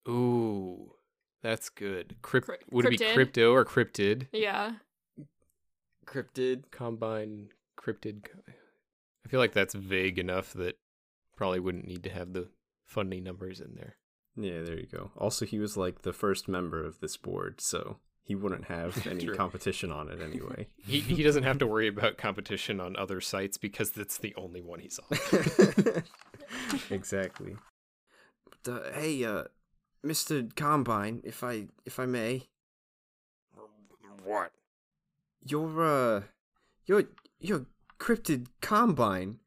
[0.07, 0.91] Ooh,
[1.41, 2.15] that's good.
[2.21, 4.27] Crypt- Cryp- would it be crypto or cryptid?
[4.31, 4.73] yeah.
[6.05, 6.69] Cryptid?
[6.71, 7.49] Combine
[7.79, 8.25] cryptid.
[9.25, 10.77] I feel like that's vague enough that
[11.35, 12.49] probably wouldn't need to have the
[12.85, 13.95] funny numbers in there.
[14.35, 15.11] Yeah, there you go.
[15.17, 19.27] Also, he was like the first member of this board, so he wouldn't have any
[19.27, 20.67] competition on it anyway.
[20.85, 24.61] He he doesn't have to worry about competition on other sites because that's the only
[24.61, 26.03] one he's on.
[26.89, 27.55] exactly.
[28.63, 29.43] But, uh, hey, uh,
[30.03, 32.47] Mister Combine, if I if I may,
[34.23, 34.51] What?
[35.45, 36.21] you're uh,
[36.85, 37.03] you're
[37.39, 37.65] you're
[37.99, 39.39] cryptid Combine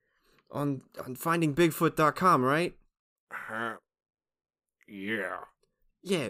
[0.50, 2.74] on on FindingBigfoot.com, right?
[3.32, 3.76] Huh?
[4.88, 5.38] Yeah.
[6.02, 6.28] Yeah,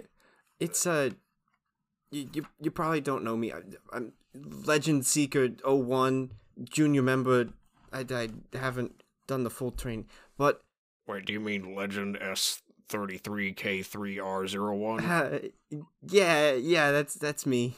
[0.59, 1.11] it's uh,
[2.11, 3.53] you you, you probably don't know me.
[3.53, 3.61] I,
[3.93, 6.31] I'm Legend Seeker 01,
[6.65, 7.49] junior member.
[7.93, 10.07] I, I haven't done the full train,
[10.39, 10.63] but
[11.07, 15.09] Wait, do you mean Legend S33K3R01?
[15.09, 15.39] uh,
[16.09, 17.77] yeah, yeah, that's that's me.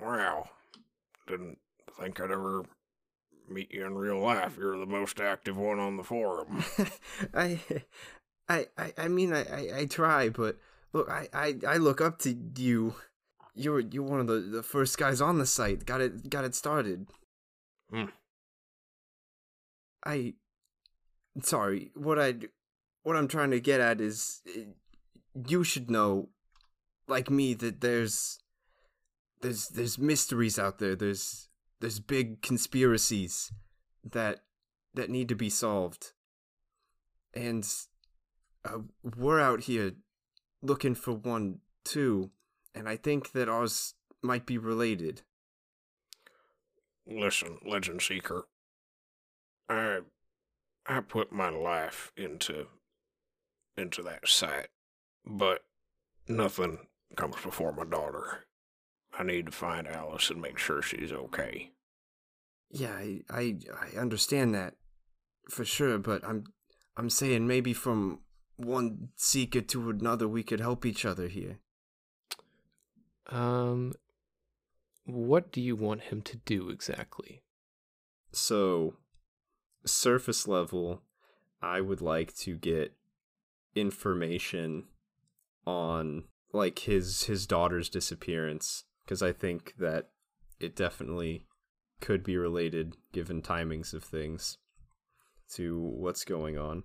[0.00, 0.50] Wow.
[1.26, 1.58] Didn't
[1.98, 2.64] think I'd ever
[3.48, 4.56] meet you in real life.
[4.58, 6.62] You're the most active one on the forum.
[7.34, 7.60] I,
[8.48, 10.56] I, I, I mean, I, I, I try, but
[10.92, 12.94] look, I, I, I look up to you.
[13.54, 15.86] You're, you're one of the, the first guys on the site.
[15.86, 17.06] Got it, got it started.
[17.90, 18.04] Hmm.
[20.04, 20.34] I,
[21.42, 21.90] sorry.
[21.94, 22.34] What I,
[23.02, 24.60] what I'm trying to get at is, uh,
[25.48, 26.28] you should know,
[27.08, 28.38] like me, that there's,
[29.40, 30.94] there's, there's mysteries out there.
[30.94, 31.48] There's,
[31.80, 33.52] there's big conspiracies
[34.04, 34.40] that,
[34.94, 36.12] that need to be solved
[37.34, 37.66] and
[38.66, 38.78] uh,
[39.16, 39.92] we're out here
[40.62, 42.30] looking for one too,
[42.74, 45.22] and I think that ours might be related.
[47.06, 48.46] Listen, Legend Seeker.
[49.68, 50.00] I
[50.86, 52.66] I put my life into
[53.76, 54.68] into that site,
[55.24, 55.64] but
[56.28, 56.78] nothing
[57.16, 58.44] comes before my daughter.
[59.18, 61.72] I need to find Alice and make sure she's okay.
[62.70, 63.56] Yeah, I, I
[63.94, 64.74] I understand that
[65.48, 66.44] for sure, but I'm
[66.96, 68.20] I'm saying maybe from
[68.56, 71.58] one seeker to another we could help each other here.
[73.28, 73.94] Um,
[75.04, 77.42] what do you want him to do exactly?
[78.32, 78.94] So,
[79.84, 81.02] surface level,
[81.62, 82.94] I would like to get
[83.74, 84.84] information
[85.66, 90.10] on like his his daughter's disappearance because I think that
[90.60, 91.46] it definitely
[92.00, 94.58] could be related given timings of things
[95.54, 96.84] to what's going on.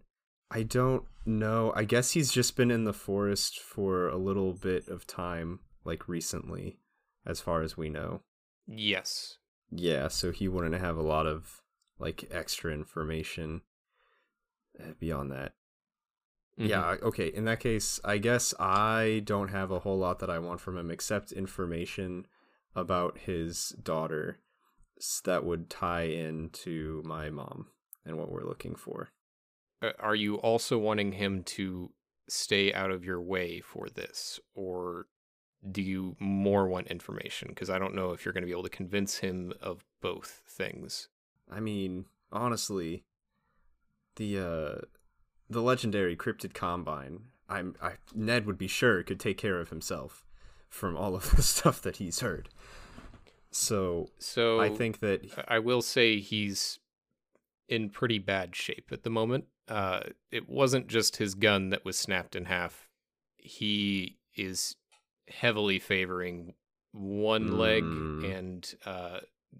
[0.53, 1.71] I don't know.
[1.75, 6.09] I guess he's just been in the forest for a little bit of time like
[6.09, 6.77] recently
[7.25, 8.21] as far as we know.
[8.67, 9.37] Yes.
[9.71, 11.61] Yeah, so he wouldn't have a lot of
[11.99, 13.61] like extra information
[14.79, 15.53] uh, beyond that.
[16.59, 16.67] Mhm.
[16.67, 17.27] Yeah, okay.
[17.27, 20.77] In that case, I guess I don't have a whole lot that I want from
[20.77, 22.27] him except information
[22.75, 24.39] about his daughter
[25.23, 27.67] that would tie into my mom
[28.05, 29.11] and what we're looking for.
[29.81, 31.91] Uh, Are you also wanting him to
[32.27, 35.07] stay out of your way for this, or
[35.69, 37.49] do you more want information?
[37.49, 40.41] Because I don't know if you're going to be able to convince him of both
[40.47, 41.09] things.
[41.49, 43.03] I mean, honestly,
[44.15, 44.81] the uh
[45.49, 50.25] the legendary cryptid combine, I'm I Ned would be sure could take care of himself
[50.69, 52.49] from all of the stuff that he's heard.
[53.53, 56.79] So, So I think that I will say he's
[57.67, 59.45] in pretty bad shape at the moment.
[59.67, 60.01] Uh,
[60.31, 62.87] it wasn't just his gun that was snapped in half.
[63.37, 64.75] He is
[65.27, 66.53] heavily favoring
[66.91, 68.37] one leg Mm.
[68.37, 69.19] and uh,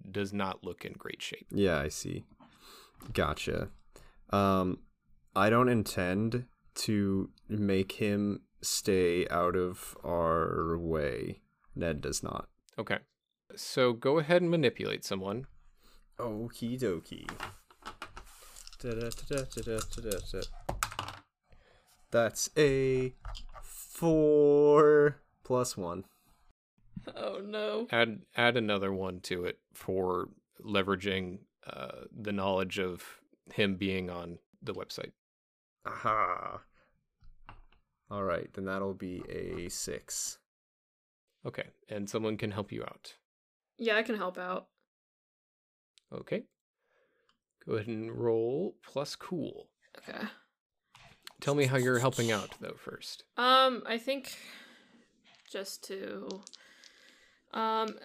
[0.10, 1.48] does not look in great shape.
[1.52, 2.24] yeah, I see.
[3.14, 3.70] Gotcha.
[4.32, 4.80] Um
[5.36, 6.46] I don't intend
[6.76, 11.40] to make him stay out of our way.
[11.76, 12.50] Ned does not.
[12.78, 13.00] Okay.
[13.56, 15.48] So go ahead and manipulate someone.
[16.20, 17.30] Okie dokie.
[22.12, 23.14] That's a
[23.64, 26.06] four plus one.
[27.16, 27.88] Oh no.
[27.92, 30.30] Add add another one to it for
[30.64, 33.04] leveraging uh, the knowledge of
[33.54, 35.12] him being on the website.
[35.86, 36.62] Aha.
[38.10, 40.38] All right, then that'll be a six.
[41.46, 43.16] Okay, and someone can help you out.
[43.78, 44.68] Yeah, I can help out.
[46.14, 46.44] Okay.
[47.66, 49.68] Go ahead and roll plus cool.
[49.98, 50.26] Okay.
[51.40, 53.24] Tell me how you're helping out though first.
[53.38, 54.38] Um, I think
[55.52, 56.28] just to
[57.54, 57.96] um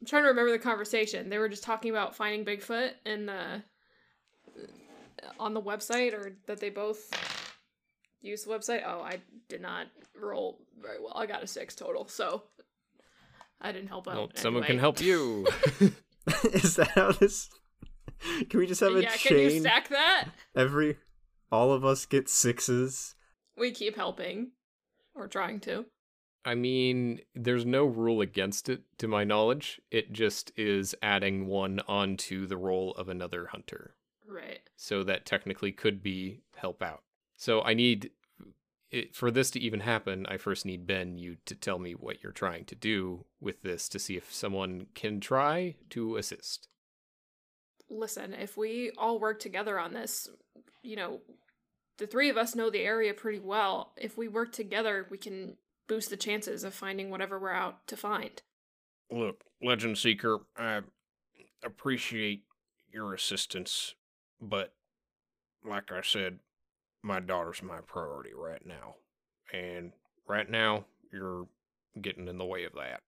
[0.00, 1.30] I'm trying to remember the conversation.
[1.30, 3.62] They were just talking about finding Bigfoot in the
[5.40, 7.10] on the website or that they both
[8.20, 8.82] use the website.
[8.86, 11.14] Oh, I did not roll very well.
[11.16, 12.08] I got a 6 total.
[12.08, 12.44] So
[13.60, 14.16] I didn't help out.
[14.16, 15.46] Well, someone can help you.
[16.52, 17.48] Is that how this?
[18.48, 19.60] Can we just have a yeah, can you chain?
[19.60, 20.28] stack that?
[20.54, 20.98] Every,
[21.50, 23.14] all of us get sixes.
[23.56, 24.52] We keep helping
[25.14, 25.86] or trying to.
[26.44, 29.80] I mean, there's no rule against it to my knowledge.
[29.90, 33.96] It just is adding one onto the roll of another hunter.
[34.28, 34.60] Right.
[34.76, 37.02] So that technically could be help out.
[37.36, 38.10] So I need
[38.90, 42.22] it, for this to even happen, I first need Ben you to tell me what
[42.22, 46.68] you're trying to do with this to see if someone can try to assist.
[47.90, 50.28] Listen, if we all work together on this,
[50.82, 51.20] you know,
[51.98, 53.92] the three of us know the area pretty well.
[53.96, 55.56] If we work together, we can
[55.88, 58.42] boost the chances of finding whatever we're out to find.
[59.10, 60.80] Look, Legend Seeker, I
[61.64, 62.42] appreciate
[62.92, 63.94] your assistance,
[64.40, 64.74] but
[65.64, 66.38] like I said,
[67.02, 68.96] my daughter's my priority right now.
[69.52, 69.92] And
[70.26, 71.46] right now, you're
[72.00, 73.00] getting in the way of that.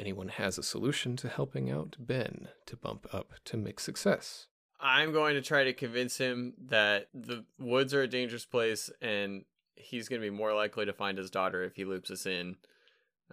[0.00, 4.46] Anyone has a solution to helping out Ben to bump up to mixed success.
[4.80, 9.44] I'm going to try to convince him that the woods are a dangerous place and
[9.74, 12.56] he's going to be more likely to find his daughter if he loops us in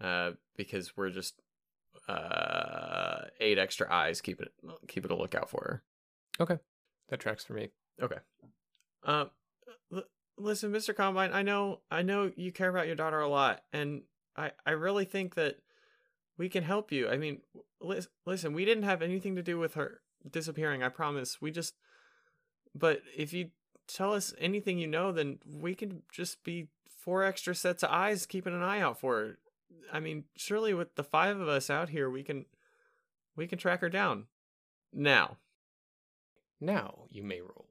[0.02, 1.36] uh, because we're just
[2.10, 4.52] uh, eight extra eyes keep it
[4.90, 5.84] keep it a lookout for her.
[6.42, 6.58] Okay.
[7.08, 7.70] That tracks for me.
[8.02, 8.18] Okay.
[9.04, 9.30] Um,
[9.94, 10.04] l-
[10.38, 10.94] listen, Mr.
[10.94, 14.02] Combine, I know I know you care about your daughter a lot, and
[14.36, 15.60] I I really think that
[16.38, 17.08] we can help you.
[17.10, 17.42] I mean,
[17.82, 20.84] lis- listen, we didn't have anything to do with her disappearing.
[20.84, 21.42] I promise.
[21.42, 21.76] We just.
[22.76, 23.50] But if you
[23.88, 26.68] tell us anything you know, then we can just be
[27.00, 29.38] four extra sets of eyes keeping an eye out for her.
[29.92, 32.46] I mean, surely with the five of us out here, we can
[33.36, 34.26] we can track her down.
[34.94, 35.38] Now,
[36.60, 37.68] Now you may roll.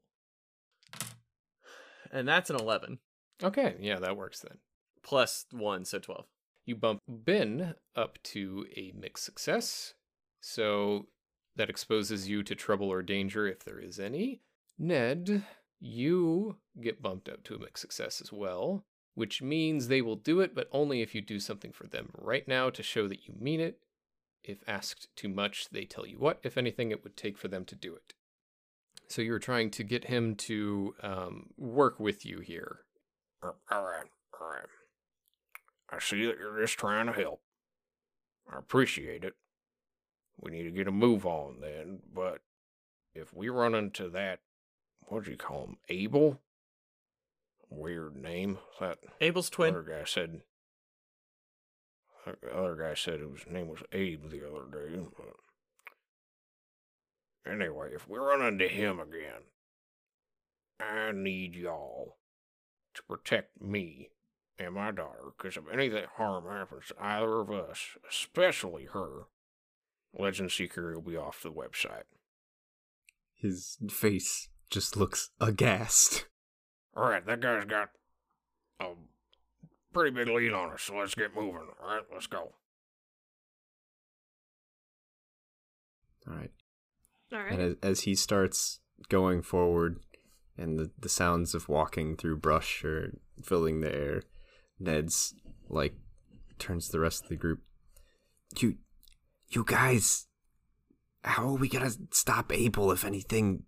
[2.11, 2.99] and that's an eleven
[3.43, 4.57] Okay, yeah, that works then.
[5.03, 6.25] plus one, so twelve.
[6.67, 9.93] You bump Ben up to a mixed success,
[10.41, 11.07] so
[11.55, 14.41] that exposes you to trouble or danger if there is any.
[14.77, 15.45] Ned,
[15.79, 18.83] you get bumped up to a mixed success as well,
[19.15, 22.45] which means they will do it, but only if you do something for them right
[22.49, 23.79] now to show that you mean it.
[24.43, 27.63] If asked too much, they tell you what, if anything, it would take for them
[27.63, 28.13] to do it.
[29.07, 32.79] So you're trying to get him to um, work with you here.
[33.41, 34.09] All right,
[34.41, 34.67] all right.
[35.89, 37.41] I see that you're just trying to help.
[38.51, 39.35] I appreciate it.
[40.39, 42.41] We need to get a move on then, but
[43.15, 44.39] if we run into that,
[45.07, 46.39] what do you call him, Abel?
[47.69, 48.59] Weird name.
[48.79, 49.73] That Abel's twin.
[49.73, 50.41] other guy said.
[52.25, 54.99] The other guy said his name was Abe the other day.
[57.45, 59.43] But anyway, if we run into him again,
[60.79, 62.17] I need y'all
[62.93, 64.09] to protect me
[64.59, 69.23] and my daughter, because if anything harm happens to either of us, especially her,
[70.17, 72.03] Legend Seeker will be off the website.
[73.35, 76.25] His face just looks aghast.
[76.95, 77.89] All right, that guy's got
[78.79, 78.87] a
[79.93, 81.67] pretty big lead on us, so let's get moving.
[81.81, 82.53] All right, let's go.
[86.27, 86.51] All right.
[87.31, 87.51] All right.
[87.51, 88.79] And as, as he starts
[89.09, 89.99] going forward,
[90.57, 94.23] and the, the sounds of walking through brush are filling the air,
[94.79, 95.33] Ned's
[95.69, 95.93] like
[96.59, 97.59] turns to the rest of the group.
[98.59, 98.77] You,
[99.49, 100.27] you guys,
[101.23, 103.63] how are we gonna stop Abel if anything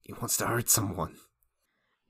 [0.00, 1.16] he wants to hurt someone?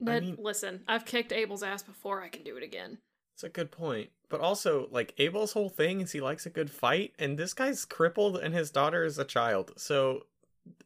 [0.00, 2.22] Ned, mean- listen, I've kicked Abel's ass before.
[2.22, 2.98] I can do it again.
[3.34, 4.10] It's a good point.
[4.28, 7.84] But also, like, Abel's whole thing is he likes a good fight, and this guy's
[7.84, 9.72] crippled and his daughter is a child.
[9.76, 10.26] So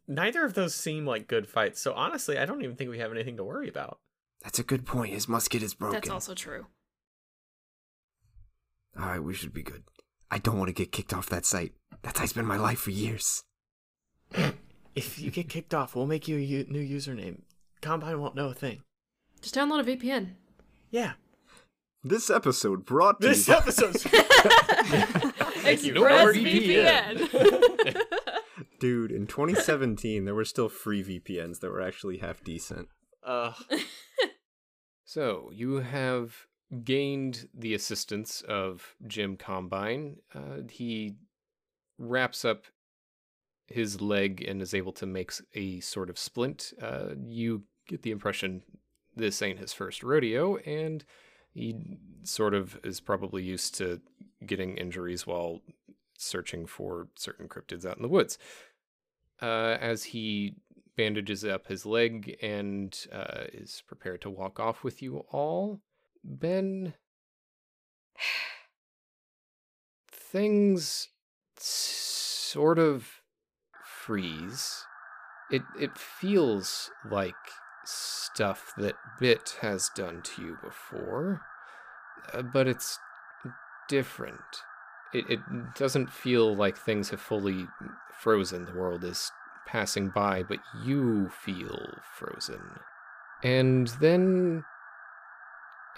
[0.08, 1.80] neither of those seem like good fights.
[1.80, 3.98] So honestly, I don't even think we have anything to worry about.
[4.42, 5.12] That's a good point.
[5.12, 5.94] His musket is broken.
[5.94, 6.66] That's also true.
[8.98, 9.84] All right, we should be good.
[10.30, 11.72] I don't want to get kicked off that site.
[12.02, 13.42] That site's been my life for years.
[14.94, 17.42] If you get kicked off, we'll make you a u- new username.
[17.82, 18.82] Combine won't know a thing.
[19.42, 20.30] Just download a VPN.
[20.90, 21.12] Yeah.
[22.02, 24.06] This episode brought to This you by- episode's
[25.66, 25.94] Express you.
[25.94, 27.96] VPN.
[28.80, 32.88] Dude, in 2017, there were still free VPNs that were actually half decent.
[33.24, 33.52] uh
[35.04, 36.46] So you have
[36.84, 40.16] gained the assistance of Jim Combine.
[40.34, 41.14] Uh, he
[41.98, 42.64] wraps up
[43.68, 46.72] his leg and is able to make a sort of splint.
[46.80, 48.62] Uh, you get the impression
[49.14, 51.04] this ain't his first rodeo, and
[51.52, 54.00] he sort of is probably used to
[54.44, 55.60] getting injuries while
[56.18, 58.38] searching for certain cryptids out in the woods.
[59.40, 60.56] Uh, as he
[60.96, 65.80] bandages up his leg and uh, is prepared to walk off with you all,
[66.26, 66.94] Ben.
[70.10, 71.08] Things
[71.58, 73.22] sort of
[73.84, 74.84] freeze.
[75.50, 77.34] It it feels like
[77.84, 81.42] stuff that Bit has done to you before,
[82.32, 82.98] uh, but it's
[83.88, 84.40] different.
[85.14, 85.40] It it
[85.76, 87.68] doesn't feel like things have fully
[88.20, 88.64] frozen.
[88.64, 89.30] The world is
[89.66, 92.60] passing by, but you feel frozen.
[93.42, 94.64] And then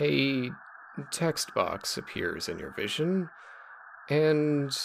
[0.00, 0.50] a
[1.10, 3.28] text box appears in your vision,
[4.08, 4.76] and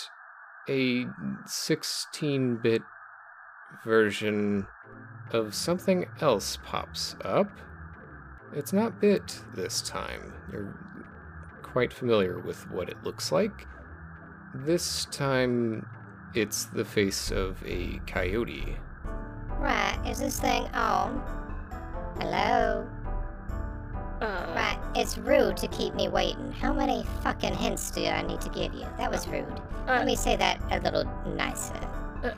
[0.70, 1.06] a
[1.46, 2.82] 16 bit
[3.86, 4.68] version
[5.32, 7.50] of something else pops up.
[8.56, 10.34] It's not Bit this time.
[10.52, 10.78] You're
[11.64, 13.68] quite familiar with what it looks like.
[14.54, 15.88] This time,
[16.36, 18.78] it's the face of a coyote.
[19.58, 21.24] Right, is this thing on?
[22.20, 22.88] Hello?
[24.24, 26.52] Uh, Right, it's rude to keep me waiting.
[26.54, 28.86] How many fucking hints do I need to give you?
[28.98, 29.46] That was rude.
[29.88, 31.04] uh, Let me say that a little
[31.36, 31.76] nicer.
[32.24, 32.32] Uh.